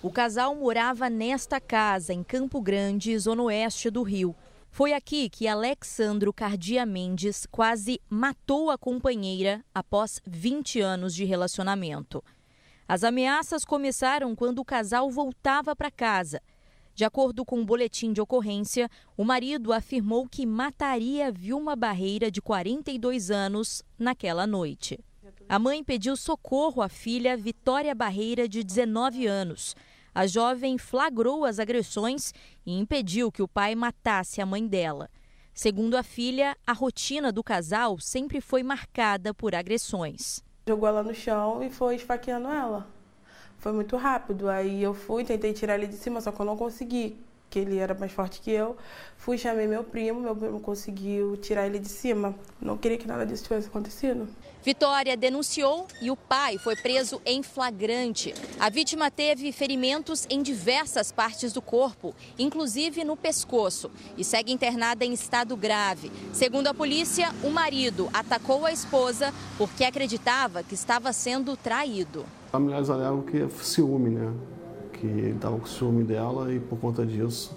[0.03, 4.35] O casal morava nesta casa, em Campo Grande, zona oeste do Rio.
[4.73, 12.23] Foi aqui que Alexandro Cardia Mendes quase matou a companheira após 20 anos de relacionamento.
[12.87, 16.41] As ameaças começaram quando o casal voltava para casa.
[16.95, 22.31] De acordo com o um boletim de ocorrência, o marido afirmou que mataria Vilma Barreira,
[22.31, 24.99] de 42 anos, naquela noite.
[25.47, 29.75] A mãe pediu socorro à filha Vitória Barreira, de 19 anos.
[30.13, 32.33] A jovem flagrou as agressões
[32.65, 35.09] e impediu que o pai matasse a mãe dela.
[35.53, 40.43] Segundo a filha, a rotina do casal sempre foi marcada por agressões.
[40.67, 42.87] Jogou ela no chão e foi esfaqueando ela
[43.63, 44.49] foi muito rápido.
[44.49, 47.17] Aí eu fui, tentei tirar ele de cima, só que eu não consegui,
[47.53, 48.75] que ele era mais forte que eu.
[49.15, 52.33] Fui, chamei meu primo, meu primo conseguiu tirar ele de cima.
[52.59, 54.27] Não queria que nada disso tivesse acontecido.
[54.63, 58.33] Vitória denunciou e o pai foi preso em flagrante.
[58.59, 65.05] A vítima teve ferimentos em diversas partes do corpo, inclusive no pescoço, e segue internada
[65.05, 66.11] em estado grave.
[66.33, 72.25] Segundo a polícia, o marido atacou a esposa porque acreditava que estava sendo traído.
[72.51, 74.33] Familiares alegam que é ciúme, né?
[75.03, 77.53] Que ele estava com ciúme dela e por conta disso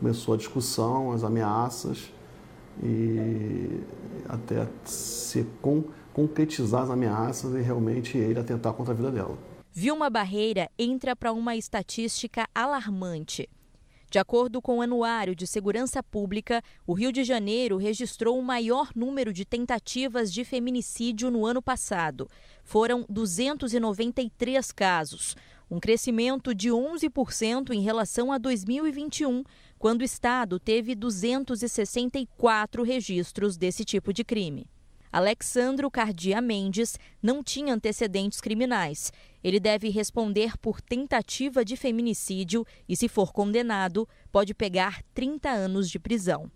[0.00, 2.10] começou a discussão, as ameaças
[2.82, 3.82] e
[4.26, 9.36] até se com concretizar as ameaças e realmente ele atentar contra a vida dela.
[9.70, 13.46] Vilma Barreira entra para uma estatística alarmante.
[14.10, 18.88] De acordo com o Anuário de Segurança Pública, o Rio de Janeiro registrou o maior
[18.96, 22.26] número de tentativas de feminicídio no ano passado.
[22.64, 25.36] Foram 293 casos,
[25.70, 29.42] um crescimento de 11% em relação a 2021,
[29.78, 34.66] quando o estado teve 264 registros desse tipo de crime.
[35.10, 39.12] Alexandro Cardia Mendes não tinha antecedentes criminais.
[39.42, 45.88] Ele deve responder por tentativa de feminicídio e, se for condenado, pode pegar 30 anos
[45.88, 46.50] de prisão.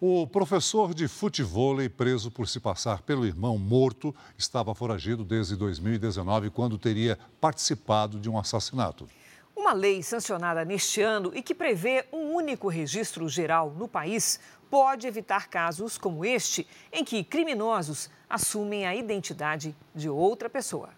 [0.00, 6.50] O professor de futevôlei, preso por se passar pelo irmão morto, estava foragido desde 2019,
[6.50, 9.08] quando teria participado de um assassinato.
[9.56, 14.38] Uma lei sancionada neste ano e que prevê um único registro geral no país
[14.70, 20.90] pode evitar casos como este, em que criminosos assumem a identidade de outra pessoa.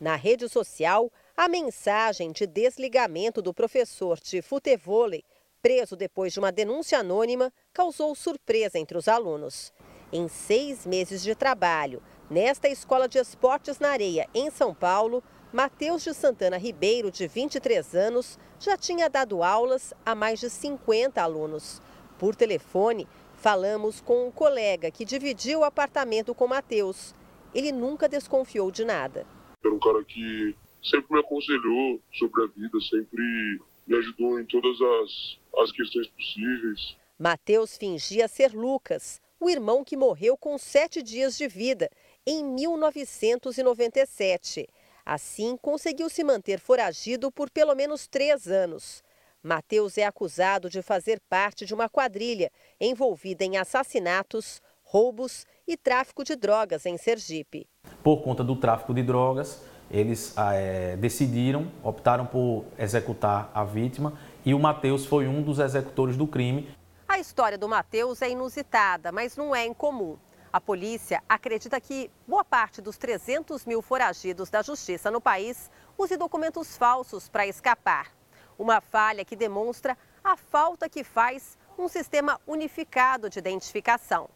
[0.00, 5.22] Na rede social, a mensagem de desligamento do professor de futevôlei
[5.66, 9.72] preso depois de uma denúncia anônima, causou surpresa entre os alunos.
[10.12, 12.00] Em seis meses de trabalho,
[12.30, 17.96] nesta escola de esportes na areia, em São Paulo, Matheus de Santana Ribeiro, de 23
[17.96, 21.82] anos, já tinha dado aulas a mais de 50 alunos.
[22.16, 27.12] Por telefone, falamos com um colega que dividiu o apartamento com Matheus.
[27.52, 29.26] Ele nunca desconfiou de nada.
[29.64, 34.80] Era um cara que sempre me aconselhou sobre a vida, sempre me ajudou em todas
[34.80, 36.96] as, as questões possíveis.
[37.18, 41.88] Matheus fingia ser Lucas, o irmão que morreu com sete dias de vida,
[42.26, 44.68] em 1997.
[45.04, 49.04] Assim, conseguiu se manter foragido por pelo menos três anos.
[49.42, 56.24] Matheus é acusado de fazer parte de uma quadrilha envolvida em assassinatos, roubos e tráfico
[56.24, 57.68] de drogas em Sergipe.
[58.02, 64.54] Por conta do tráfico de drogas, eles é, decidiram, optaram por executar a vítima e
[64.54, 66.68] o Matheus foi um dos executores do crime.
[67.08, 70.16] A história do Matheus é inusitada, mas não é incomum.
[70.52, 76.16] A polícia acredita que boa parte dos 300 mil foragidos da justiça no país use
[76.16, 78.12] documentos falsos para escapar.
[78.58, 84.28] Uma falha que demonstra a falta que faz um sistema unificado de identificação.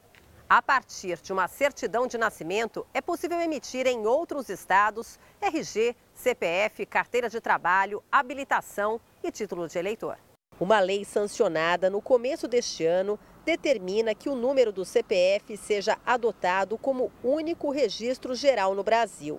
[0.53, 6.85] A partir de uma certidão de nascimento, é possível emitir em outros estados RG, CPF,
[6.87, 10.19] carteira de trabalho, habilitação e título de eleitor.
[10.59, 16.77] Uma lei sancionada no começo deste ano determina que o número do CPF seja adotado
[16.77, 19.39] como único registro geral no Brasil.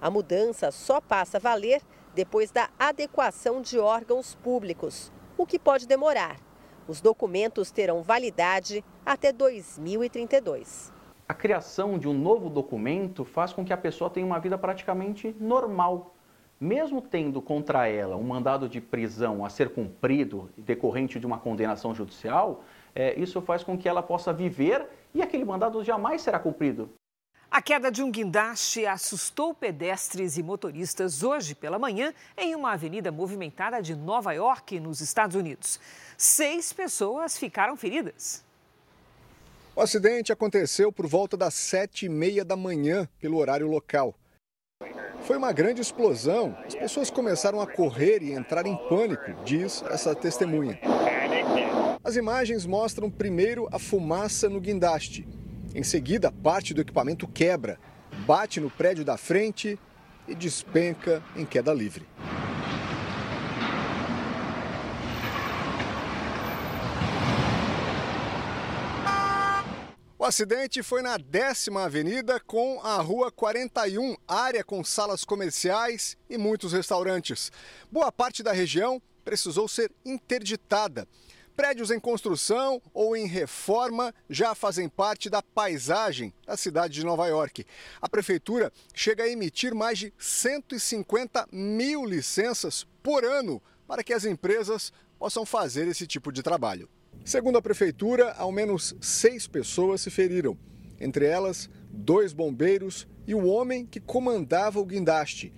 [0.00, 1.80] A mudança só passa a valer
[2.16, 6.47] depois da adequação de órgãos públicos, o que pode demorar.
[6.88, 10.90] Os documentos terão validade até 2032.
[11.28, 15.36] A criação de um novo documento faz com que a pessoa tenha uma vida praticamente
[15.38, 16.14] normal.
[16.58, 21.94] Mesmo tendo contra ela um mandado de prisão a ser cumprido decorrente de uma condenação
[21.94, 26.88] judicial, é, isso faz com que ela possa viver e aquele mandado jamais será cumprido.
[27.50, 33.10] A queda de um guindaste assustou pedestres e motoristas hoje pela manhã em uma avenida
[33.10, 35.80] movimentada de Nova York, nos Estados Unidos.
[36.16, 38.44] Seis pessoas ficaram feridas.
[39.74, 44.14] O acidente aconteceu por volta das sete e meia da manhã, pelo horário local.
[45.22, 46.56] Foi uma grande explosão.
[46.66, 50.78] As pessoas começaram a correr e entrar em pânico, diz essa testemunha.
[52.04, 55.26] As imagens mostram primeiro a fumaça no guindaste.
[55.74, 57.78] Em seguida, parte do equipamento quebra,
[58.26, 59.78] bate no prédio da frente
[60.26, 62.06] e despenca em queda livre.
[70.18, 76.36] O acidente foi na décima avenida com a Rua 41, área com salas comerciais e
[76.36, 77.52] muitos restaurantes.
[77.90, 81.06] Boa parte da região precisou ser interditada.
[81.58, 87.26] Prédios em construção ou em reforma já fazem parte da paisagem da cidade de Nova
[87.26, 87.66] York.
[88.00, 94.24] A prefeitura chega a emitir mais de 150 mil licenças por ano para que as
[94.24, 96.88] empresas possam fazer esse tipo de trabalho.
[97.24, 100.56] Segundo a prefeitura, ao menos seis pessoas se feriram,
[101.00, 105.52] entre elas dois bombeiros e o homem que comandava o guindaste.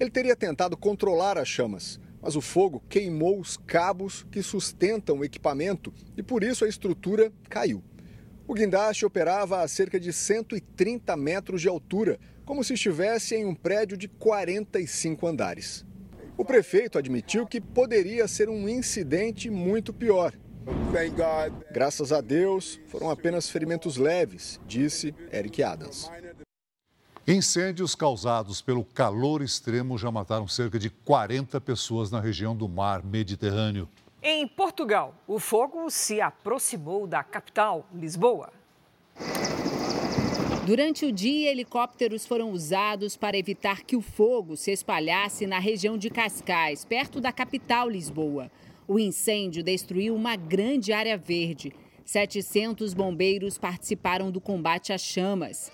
[0.00, 5.24] Ele teria tentado controlar as chamas, mas o fogo queimou os cabos que sustentam o
[5.24, 7.82] equipamento e por isso a estrutura caiu.
[8.46, 13.54] O guindaste operava a cerca de 130 metros de altura, como se estivesse em um
[13.54, 15.84] prédio de 45 andares.
[16.36, 20.32] O prefeito admitiu que poderia ser um incidente muito pior.
[21.72, 26.10] Graças a Deus, foram apenas ferimentos leves, disse Eric Adams.
[27.26, 33.04] Incêndios causados pelo calor extremo já mataram cerca de 40 pessoas na região do mar
[33.04, 33.88] Mediterrâneo.
[34.20, 38.52] Em Portugal, o fogo se aproximou da capital, Lisboa.
[40.66, 45.96] Durante o dia, helicópteros foram usados para evitar que o fogo se espalhasse na região
[45.96, 48.50] de Cascais, perto da capital, Lisboa.
[48.88, 51.72] O incêndio destruiu uma grande área verde.
[52.04, 55.70] 700 bombeiros participaram do combate às chamas.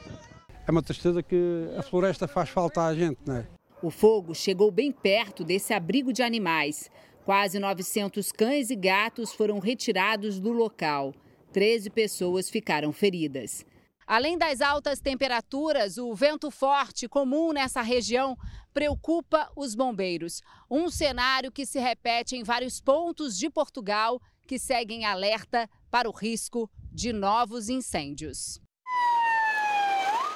[0.68, 3.48] É uma tristeza que a floresta faz falta à gente, não é?
[3.82, 6.90] O fogo chegou bem perto desse abrigo de animais.
[7.24, 11.14] Quase 900 cães e gatos foram retirados do local.
[11.54, 13.64] 13 pessoas ficaram feridas.
[14.06, 18.36] Além das altas temperaturas, o vento forte comum nessa região
[18.74, 20.42] preocupa os bombeiros.
[20.70, 26.12] Um cenário que se repete em vários pontos de Portugal que seguem alerta para o
[26.12, 28.60] risco de novos incêndios.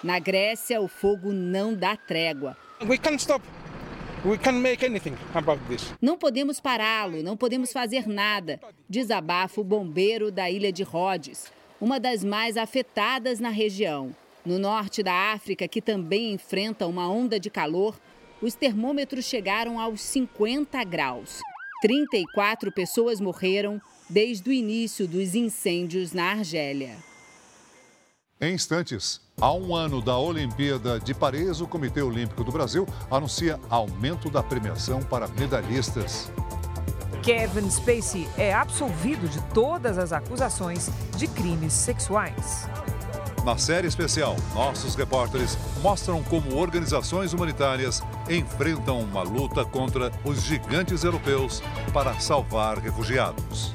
[0.03, 2.57] Na Grécia, o fogo não dá trégua.
[2.80, 3.44] We can't stop.
[6.00, 11.98] Não podemos pará-lo, não podemos fazer nada, desabafa o bombeiro da ilha de Rhodes, uma
[11.98, 14.14] das mais afetadas na região.
[14.44, 17.98] No norte da África, que também enfrenta uma onda de calor,
[18.40, 21.40] os termômetros chegaram aos 50 graus.
[21.80, 26.96] 34 pessoas morreram desde o início dos incêndios na Argélia.
[28.40, 33.59] Em instantes, há um ano da Olimpíada de Paris, o Comitê Olímpico do Brasil anuncia
[33.68, 36.30] aumento da premiação para medalhistas.
[37.24, 42.68] Kevin Spacey é absolvido de todas as acusações de crimes sexuais.
[43.45, 51.03] Na série especial, nossos repórteres mostram como organizações humanitárias enfrentam uma luta contra os gigantes
[51.03, 51.61] europeus
[51.93, 53.72] para salvar refugiados.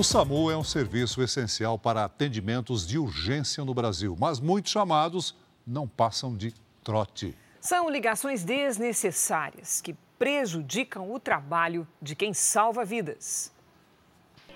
[0.00, 5.36] O SAMU é um serviço essencial para atendimentos de urgência no Brasil, mas muitos chamados
[5.66, 7.36] não passam de trote.
[7.60, 13.54] São ligações desnecessárias que prejudicam o trabalho de quem salva vidas.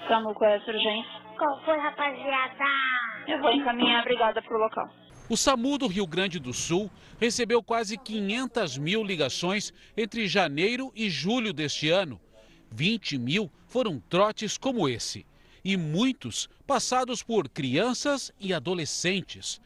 [0.09, 1.21] SAMU, qual é essa urgência?
[1.37, 2.65] Qual foi, rapaziada?
[3.29, 4.89] Eu vou encaminhar a brigada para o local.
[5.29, 6.91] O SAMU do Rio Grande do Sul
[7.21, 12.19] recebeu quase 500 mil ligações entre janeiro e julho deste ano.
[12.71, 15.27] 20 mil foram trotes como esse.
[15.65, 19.61] E muitos passados por crianças e adolescentes.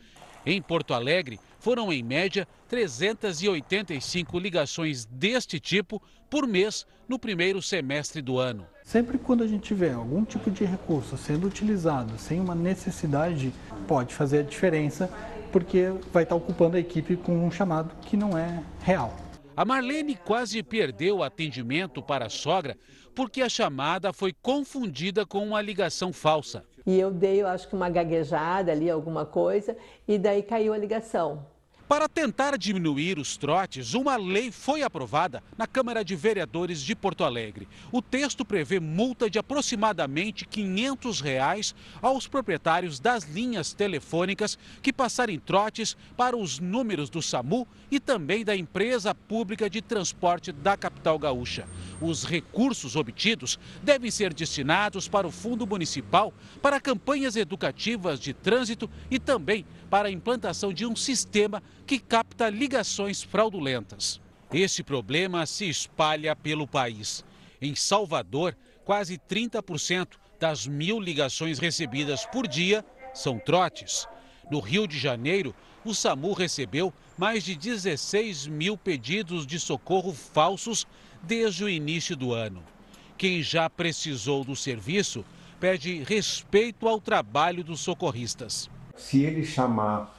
[0.47, 8.23] Em Porto Alegre, foram em média 385 ligações deste tipo por mês no primeiro semestre
[8.23, 8.65] do ano.
[8.85, 13.53] Sempre quando a gente tiver algum tipo de recurso sendo utilizado sem uma necessidade,
[13.89, 15.11] pode fazer a diferença,
[15.51, 19.15] porque vai estar ocupando a equipe com um chamado que não é real.
[19.57, 22.79] A Marlene quase perdeu o atendimento para a sogra
[23.19, 26.65] porque a chamada foi confundida com uma ligação falsa.
[26.87, 30.79] E eu dei, eu acho que uma gaguejada ali, alguma coisa, e daí caiu a
[30.79, 31.45] ligação.
[31.89, 37.25] Para tentar diminuir os trotes, uma lei foi aprovada na Câmara de Vereadores de Porto
[37.25, 37.67] Alegre.
[37.91, 45.41] O texto prevê multa de aproximadamente 500 reais aos proprietários das linhas telefônicas que passarem
[45.41, 51.19] trotes para os números do SAMU e também da empresa pública de transporte da capital
[51.19, 51.67] gaúcha.
[52.03, 58.91] Os recursos obtidos devem ser destinados para o Fundo Municipal para campanhas educativas de trânsito
[59.11, 64.21] e também para a implantação de um sistema que capta ligações fraudulentas.
[64.53, 67.25] Esse problema se espalha pelo país.
[67.63, 70.09] Em Salvador, quase 30%
[70.39, 72.85] das mil ligações recebidas por dia
[73.15, 74.07] são trotes.
[74.51, 80.87] No Rio de Janeiro, o SAMU recebeu mais de 16 mil pedidos de socorro falsos
[81.23, 82.63] desde o início do ano.
[83.17, 85.25] Quem já precisou do serviço
[85.59, 88.69] pede respeito ao trabalho dos socorristas.
[88.95, 90.18] Se ele chamar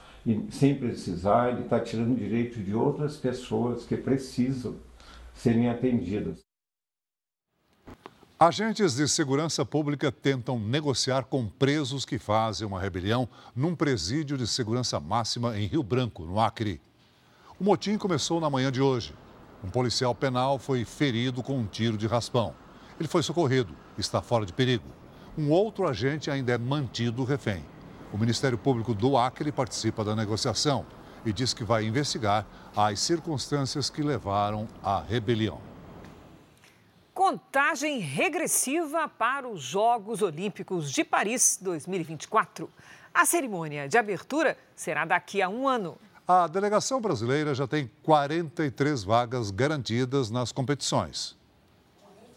[0.50, 4.76] sem precisar, ele está tirando direito de outras pessoas que precisam
[5.34, 6.40] serem atendidas.
[8.38, 14.46] Agentes de segurança pública tentam negociar com presos que fazem uma rebelião num presídio de
[14.46, 16.80] segurança máxima em Rio Branco, no Acre.
[17.58, 19.14] O motim começou na manhã de hoje.
[19.62, 22.54] Um policial penal foi ferido com um tiro de raspão.
[22.98, 24.86] Ele foi socorrido, está fora de perigo.
[25.36, 27.62] Um outro agente ainda é mantido refém.
[28.12, 30.84] O Ministério Público do Acre participa da negociação
[31.24, 35.60] e diz que vai investigar as circunstâncias que levaram à rebelião.
[37.14, 42.68] Contagem regressiva para os Jogos Olímpicos de Paris 2024.
[43.12, 45.98] A cerimônia de abertura será daqui a um ano.
[46.26, 51.36] A delegação brasileira já tem 43 vagas garantidas nas competições.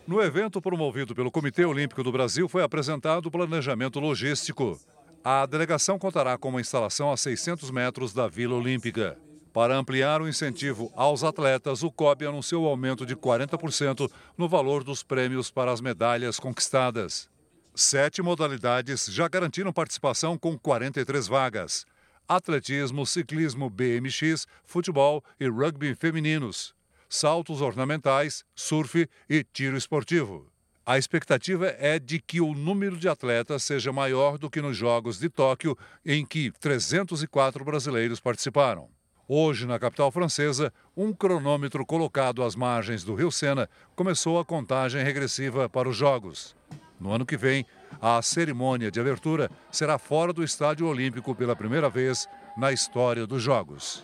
[0.05, 4.77] No evento promovido pelo Comitê Olímpico do Brasil foi apresentado o planejamento logístico.
[5.25, 9.17] A delegação contará com uma instalação a 600 metros da Vila Olímpica.
[9.53, 14.83] Para ampliar o incentivo aos atletas, o COB anunciou o aumento de 40% no valor
[14.83, 17.29] dos prêmios para as medalhas conquistadas.
[17.73, 21.85] Sete modalidades já garantiram participação com 43 vagas:
[22.27, 26.75] atletismo, ciclismo BMX, futebol e rugby femininos,
[27.07, 30.52] saltos ornamentais, surf e tiro esportivo.
[30.85, 35.17] A expectativa é de que o número de atletas seja maior do que nos Jogos
[35.17, 38.89] de Tóquio, em que 304 brasileiros participaram.
[39.25, 45.01] Hoje, na capital francesa, um cronômetro colocado às margens do Rio Sena começou a contagem
[45.01, 46.53] regressiva para os Jogos.
[46.99, 47.65] No ano que vem,
[48.01, 52.27] a cerimônia de abertura será fora do Estádio Olímpico pela primeira vez
[52.57, 54.03] na história dos Jogos.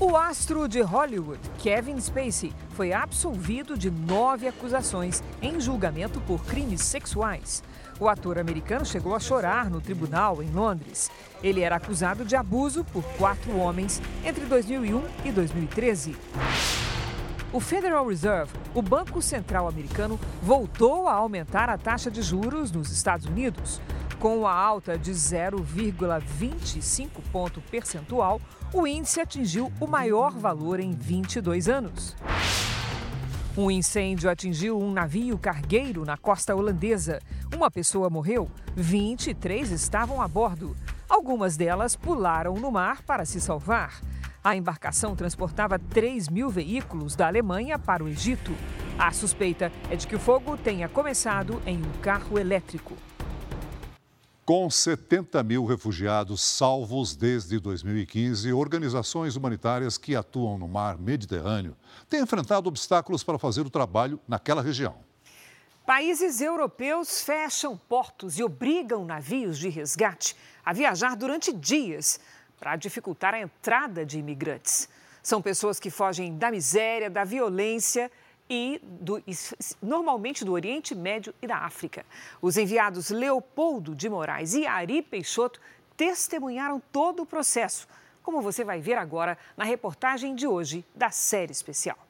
[0.00, 6.80] O astro de Hollywood, Kevin Spacey, foi absolvido de nove acusações em julgamento por crimes
[6.82, 7.62] sexuais.
[8.00, 11.12] O ator americano chegou a chorar no tribunal em Londres.
[11.44, 16.16] Ele era acusado de abuso por quatro homens entre 2001 e 2013.
[17.52, 22.90] O Federal Reserve, o Banco Central Americano, voltou a aumentar a taxa de juros nos
[22.90, 23.80] Estados Unidos.
[24.18, 28.40] Com a alta de 0,25 ponto percentual,
[28.74, 32.16] o índice atingiu o maior valor em 22 anos.
[33.56, 37.20] Um incêndio atingiu um navio cargueiro na costa holandesa.
[37.54, 40.76] Uma pessoa morreu, 23 estavam a bordo.
[41.08, 44.00] Algumas delas pularam no mar para se salvar.
[44.42, 48.52] A embarcação transportava 3 mil veículos da Alemanha para o Egito.
[48.98, 52.96] A suspeita é de que o fogo tenha começado em um carro elétrico.
[54.44, 61.74] Com 70 mil refugiados salvos desde 2015, organizações humanitárias que atuam no mar Mediterrâneo
[62.10, 64.96] têm enfrentado obstáculos para fazer o trabalho naquela região.
[65.86, 72.20] Países europeus fecham portos e obrigam navios de resgate a viajar durante dias
[72.60, 74.90] para dificultar a entrada de imigrantes.
[75.22, 78.12] São pessoas que fogem da miséria, da violência
[78.48, 79.22] e, do,
[79.82, 82.04] normalmente do Oriente Médio e da África.
[82.42, 85.60] Os enviados Leopoldo de Moraes e Ari Peixoto
[85.96, 87.86] testemunharam todo o processo,
[88.22, 92.03] como você vai ver agora na reportagem de hoje da série especial.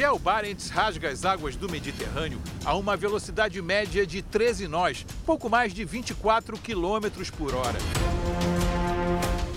[0.00, 5.50] Gel Barents rasga as águas do Mediterrâneo a uma velocidade média de 13 nós, pouco
[5.50, 7.78] mais de 24 quilômetros por hora.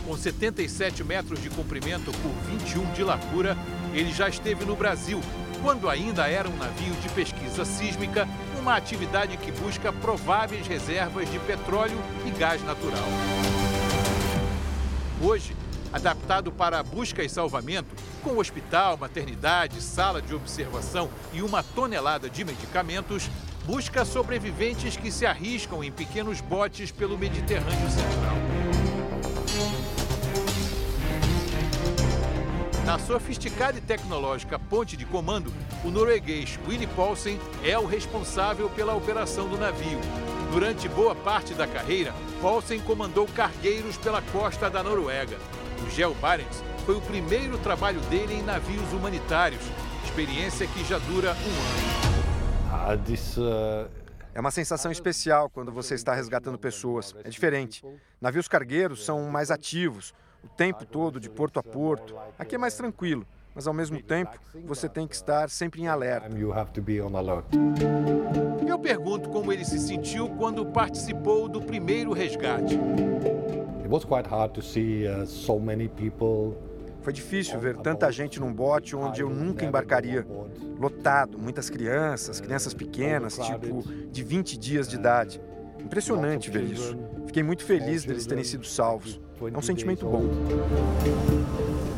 [0.05, 3.57] Com 77 metros de comprimento por 21 de largura,
[3.93, 5.21] ele já esteve no Brasil,
[5.61, 8.27] quando ainda era um navio de pesquisa sísmica,
[8.59, 13.07] uma atividade que busca prováveis reservas de petróleo e gás natural.
[15.21, 15.55] Hoje,
[15.93, 22.43] adaptado para busca e salvamento, com hospital, maternidade, sala de observação e uma tonelada de
[22.43, 23.29] medicamentos,
[23.65, 28.33] busca sobreviventes que se arriscam em pequenos botes pelo Mediterrâneo Central.
[32.85, 35.53] Na sofisticada e tecnológica ponte de comando,
[35.85, 39.99] o norueguês Willy Paulsen é o responsável pela operação do navio.
[40.51, 45.39] Durante boa parte da carreira, Paulsen comandou cargueiros pela costa da Noruega.
[45.85, 49.61] O Geo Barents foi o primeiro trabalho dele em navios humanitários,
[50.05, 53.03] experiência que já dura um ano.
[53.37, 53.89] Uh,
[54.33, 57.13] é uma sensação especial quando você está resgatando pessoas.
[57.23, 57.83] É diferente.
[58.19, 60.13] Navios cargueiros são mais ativos,
[60.43, 62.15] o tempo todo, de porto a porto.
[62.39, 64.31] Aqui é mais tranquilo, mas ao mesmo tempo
[64.65, 66.29] você tem que estar sempre em alerta.
[68.67, 72.79] Eu pergunto como ele se sentiu quando participou do primeiro resgate.
[77.03, 80.25] Foi difícil ver tanta gente num bote onde eu nunca embarcaria.
[80.79, 85.39] Lotado, muitas crianças, crianças pequenas, tipo de 20 dias de idade.
[85.79, 86.97] Impressionante ver isso.
[87.27, 89.21] Fiquei muito feliz deles terem sido salvos.
[89.53, 90.23] É um sentimento bom.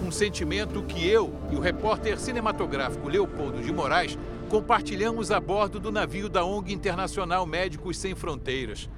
[0.06, 4.20] Um sentimento que eu e o repórter cinematográfico Leopoldo de Moraes
[4.50, 8.90] compartilhamos a bordo do navio da ONG Internacional Médicos Sem Fronteiras.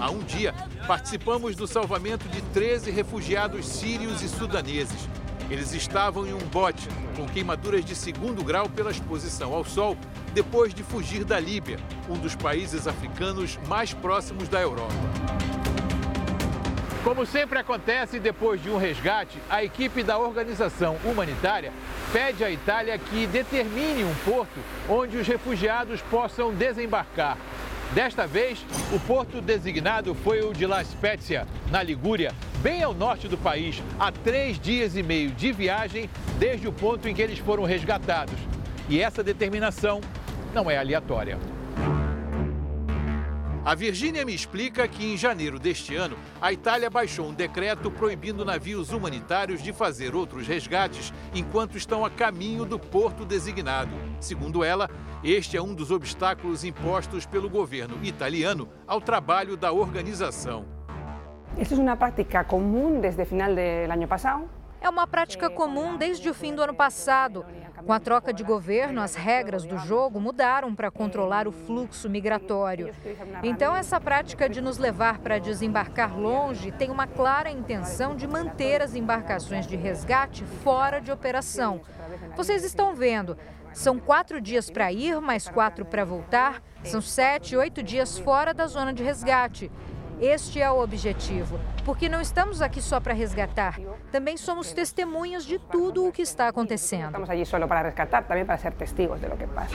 [0.00, 0.54] Há um dia,
[0.86, 5.06] participamos do salvamento de 13 refugiados sírios e sudaneses.
[5.50, 9.98] Eles estavam em um bote com queimaduras de segundo grau pela exposição ao sol,
[10.32, 11.78] depois de fugir da Líbia,
[12.08, 14.94] um dos países africanos mais próximos da Europa.
[17.04, 21.74] Como sempre acontece depois de um resgate, a equipe da organização humanitária
[22.10, 27.36] pede à Itália que determine um porto onde os refugiados possam desembarcar.
[27.94, 28.64] Desta vez,
[28.94, 32.32] o porto designado foi o de La Spezia, na Ligúria,
[32.62, 37.08] bem ao norte do país, a três dias e meio de viagem desde o ponto
[37.08, 38.38] em que eles foram resgatados.
[38.88, 40.00] E essa determinação
[40.54, 41.36] não é aleatória.
[43.62, 48.42] A Virgínia me explica que em janeiro deste ano, a Itália baixou um decreto proibindo
[48.42, 53.90] navios humanitários de fazer outros resgates enquanto estão a caminho do porto designado.
[54.18, 54.88] Segundo ela,
[55.22, 60.64] este é um dos obstáculos impostos pelo governo italiano ao trabalho da organização.
[61.58, 63.60] Esta é uma prática comum desde o final do
[63.92, 67.44] ano passado É uma prática comum desde o fim do ano passado.
[67.84, 72.94] Com a troca de governo, as regras do jogo mudaram para controlar o fluxo migratório.
[73.42, 78.82] Então, essa prática de nos levar para desembarcar longe tem uma clara intenção de manter
[78.82, 81.80] as embarcações de resgate fora de operação.
[82.36, 83.36] Vocês estão vendo,
[83.72, 86.62] são quatro dias para ir, mais quatro para voltar.
[86.84, 89.70] São sete, oito dias fora da zona de resgate.
[90.20, 93.80] Este é o objetivo, porque não estamos aqui só para resgatar,
[94.12, 97.06] também somos testemunhas de tudo o que está acontecendo.
[97.06, 99.74] Estamos aqui só para resgatar, também para ser testigos de lo que passa.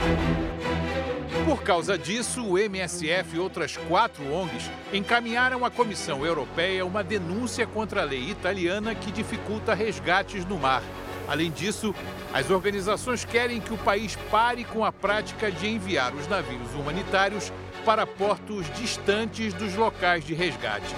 [1.44, 7.66] Por causa disso, o MSF e outras quatro ONGs encaminharam à Comissão Europeia uma denúncia
[7.66, 10.82] contra a lei italiana que dificulta resgates no mar.
[11.28, 11.92] Além disso,
[12.32, 17.52] as organizações querem que o país pare com a prática de enviar os navios humanitários
[17.86, 20.92] para portos distantes dos locais de resgate.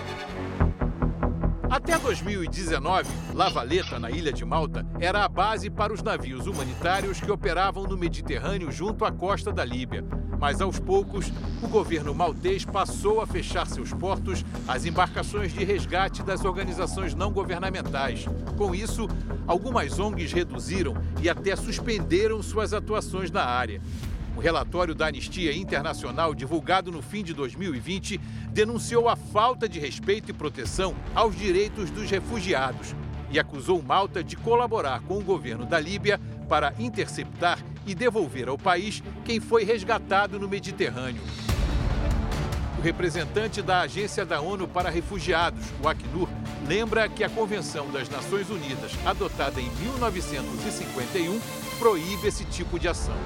[1.69, 7.21] Até 2019, La Valeta, na ilha de Malta, era a base para os navios humanitários
[7.21, 10.03] que operavam no Mediterrâneo junto à costa da Líbia.
[10.41, 11.31] Mas aos poucos,
[11.63, 17.31] o governo maltês passou a fechar seus portos às embarcações de resgate das organizações não
[17.31, 18.25] governamentais.
[18.57, 19.07] Com isso,
[19.47, 23.79] algumas ONGs reduziram e até suspenderam suas atuações na área.
[24.39, 28.19] O relatório da Anistia Internacional, divulgado no fim de 2020,
[28.53, 32.95] denunciou a falta de respeito e proteção aos direitos dos refugiados
[33.33, 38.57] e acusou Malta de colaborar com o governo da Líbia para interceptar e devolver ao
[38.57, 41.21] país quem foi resgatado no Mediterrâneo.
[42.79, 46.29] O representante da Agência da ONU para Refugiados, o Acnur,
[46.65, 51.41] lembra que a Convenção das Nações Unidas, adotada em 1951,
[51.81, 53.17] proíbe esse tipo de ação.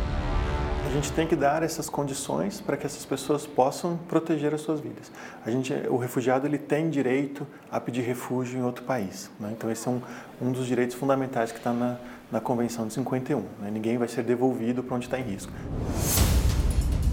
[0.92, 5.10] Gente tem que dar essas condições para que essas pessoas possam proteger as suas vidas.
[5.42, 9.30] A gente, o refugiado ele tem direito a pedir refúgio em outro país.
[9.40, 9.54] Né?
[9.56, 10.02] Então esse é um,
[10.38, 11.96] um dos direitos fundamentais que está na,
[12.30, 13.40] na Convenção de 51.
[13.40, 13.70] Né?
[13.72, 15.50] Ninguém vai ser devolvido para onde está em risco.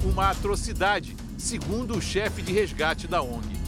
[0.04, 3.59] Uma atrocidade, segundo o chefe de resgate da ONG.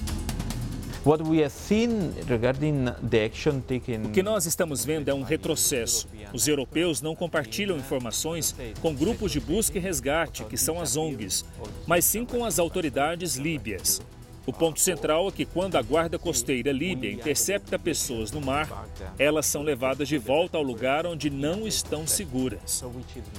[4.08, 6.08] O que nós estamos vendo é um retrocesso.
[6.32, 11.44] Os europeus não compartilham informações com grupos de busca e resgate, que são as ONGs,
[11.88, 14.02] mas sim com as autoridades líbias.
[14.46, 18.88] O ponto central é que quando a guarda costeira líbia intercepta pessoas no mar,
[19.18, 22.84] elas são levadas de volta ao lugar onde não estão seguras.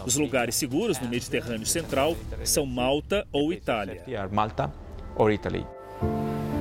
[0.04, 4.02] Os lugares seguros no Mediterrâneo Central são Malta ou Itália.
[4.32, 4.72] Malta
[5.16, 5.66] ou Itália.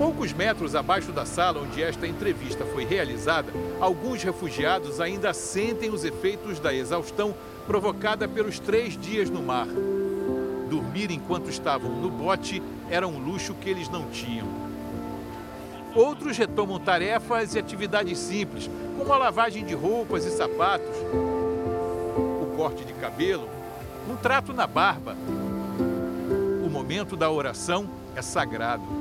[0.01, 6.03] Poucos metros abaixo da sala onde esta entrevista foi realizada, alguns refugiados ainda sentem os
[6.03, 7.35] efeitos da exaustão
[7.67, 9.67] provocada pelos três dias no mar.
[10.67, 14.47] Dormir enquanto estavam no bote era um luxo que eles não tinham.
[15.93, 20.97] Outros retomam tarefas e atividades simples, como a lavagem de roupas e sapatos,
[22.41, 23.47] o corte de cabelo,
[24.09, 25.15] um trato na barba.
[26.65, 29.00] O momento da oração é sagrado.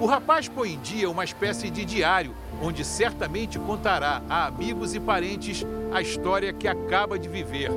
[0.00, 5.00] O rapaz põe em dia uma espécie de diário, onde certamente contará a amigos e
[5.00, 7.70] parentes a história que acaba de viver.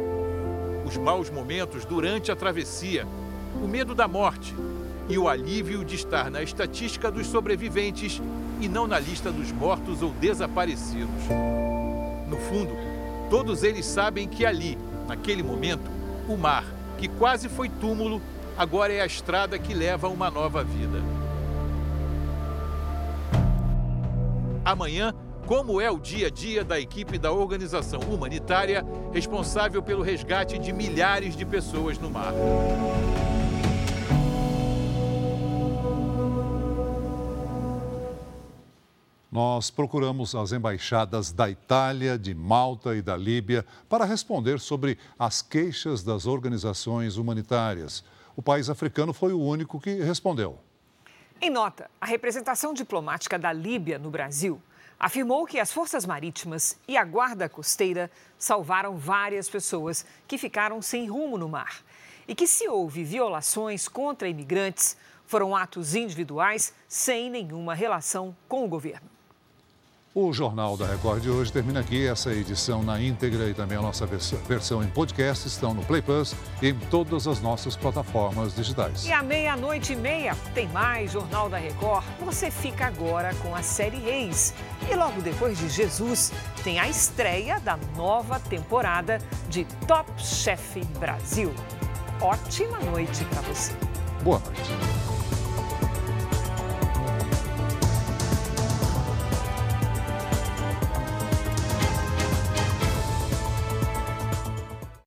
[0.85, 3.07] Os maus momentos durante a travessia,
[3.63, 4.55] o medo da morte
[5.07, 8.21] e o alívio de estar na estatística dos sobreviventes
[8.59, 11.23] e não na lista dos mortos ou desaparecidos.
[12.27, 12.75] No fundo,
[13.29, 15.89] todos eles sabem que ali, naquele momento,
[16.27, 16.65] o mar,
[16.97, 18.21] que quase foi túmulo,
[18.57, 20.99] agora é a estrada que leva a uma nova vida.
[24.67, 25.13] Amanhã,
[25.45, 30.73] como é o dia a dia da equipe da organização humanitária responsável pelo resgate de
[30.73, 32.33] milhares de pessoas no mar.
[39.31, 45.41] Nós procuramos as embaixadas da Itália, de Malta e da Líbia para responder sobre as
[45.41, 48.03] queixas das organizações humanitárias.
[48.35, 50.66] O país africano foi o único que respondeu.
[51.39, 54.59] Em nota, a representação diplomática da Líbia no Brasil
[54.99, 58.09] afirmou que as forças marítimas e a guarda costeira
[58.39, 61.83] salvaram várias pessoas que ficaram sem rumo no mar
[62.27, 68.67] e que, se houve violações contra imigrantes, foram atos individuais sem nenhuma relação com o
[68.67, 69.16] governo.
[70.19, 72.07] O Jornal da Record de hoje termina aqui.
[72.07, 76.33] Essa edição na íntegra e também a nossa versão em podcast estão no Play Plus
[76.59, 79.05] e em todas as nossas plataformas digitais.
[79.05, 82.03] E à meia-noite e meia tem mais Jornal da Record.
[82.21, 84.55] Você fica agora com a série Reis.
[84.91, 89.19] E logo depois de Jesus, tem a estreia da nova temporada
[89.51, 91.53] de Top Chef Brasil.
[92.19, 93.71] Ótima noite para você.
[94.23, 95.36] Boa noite.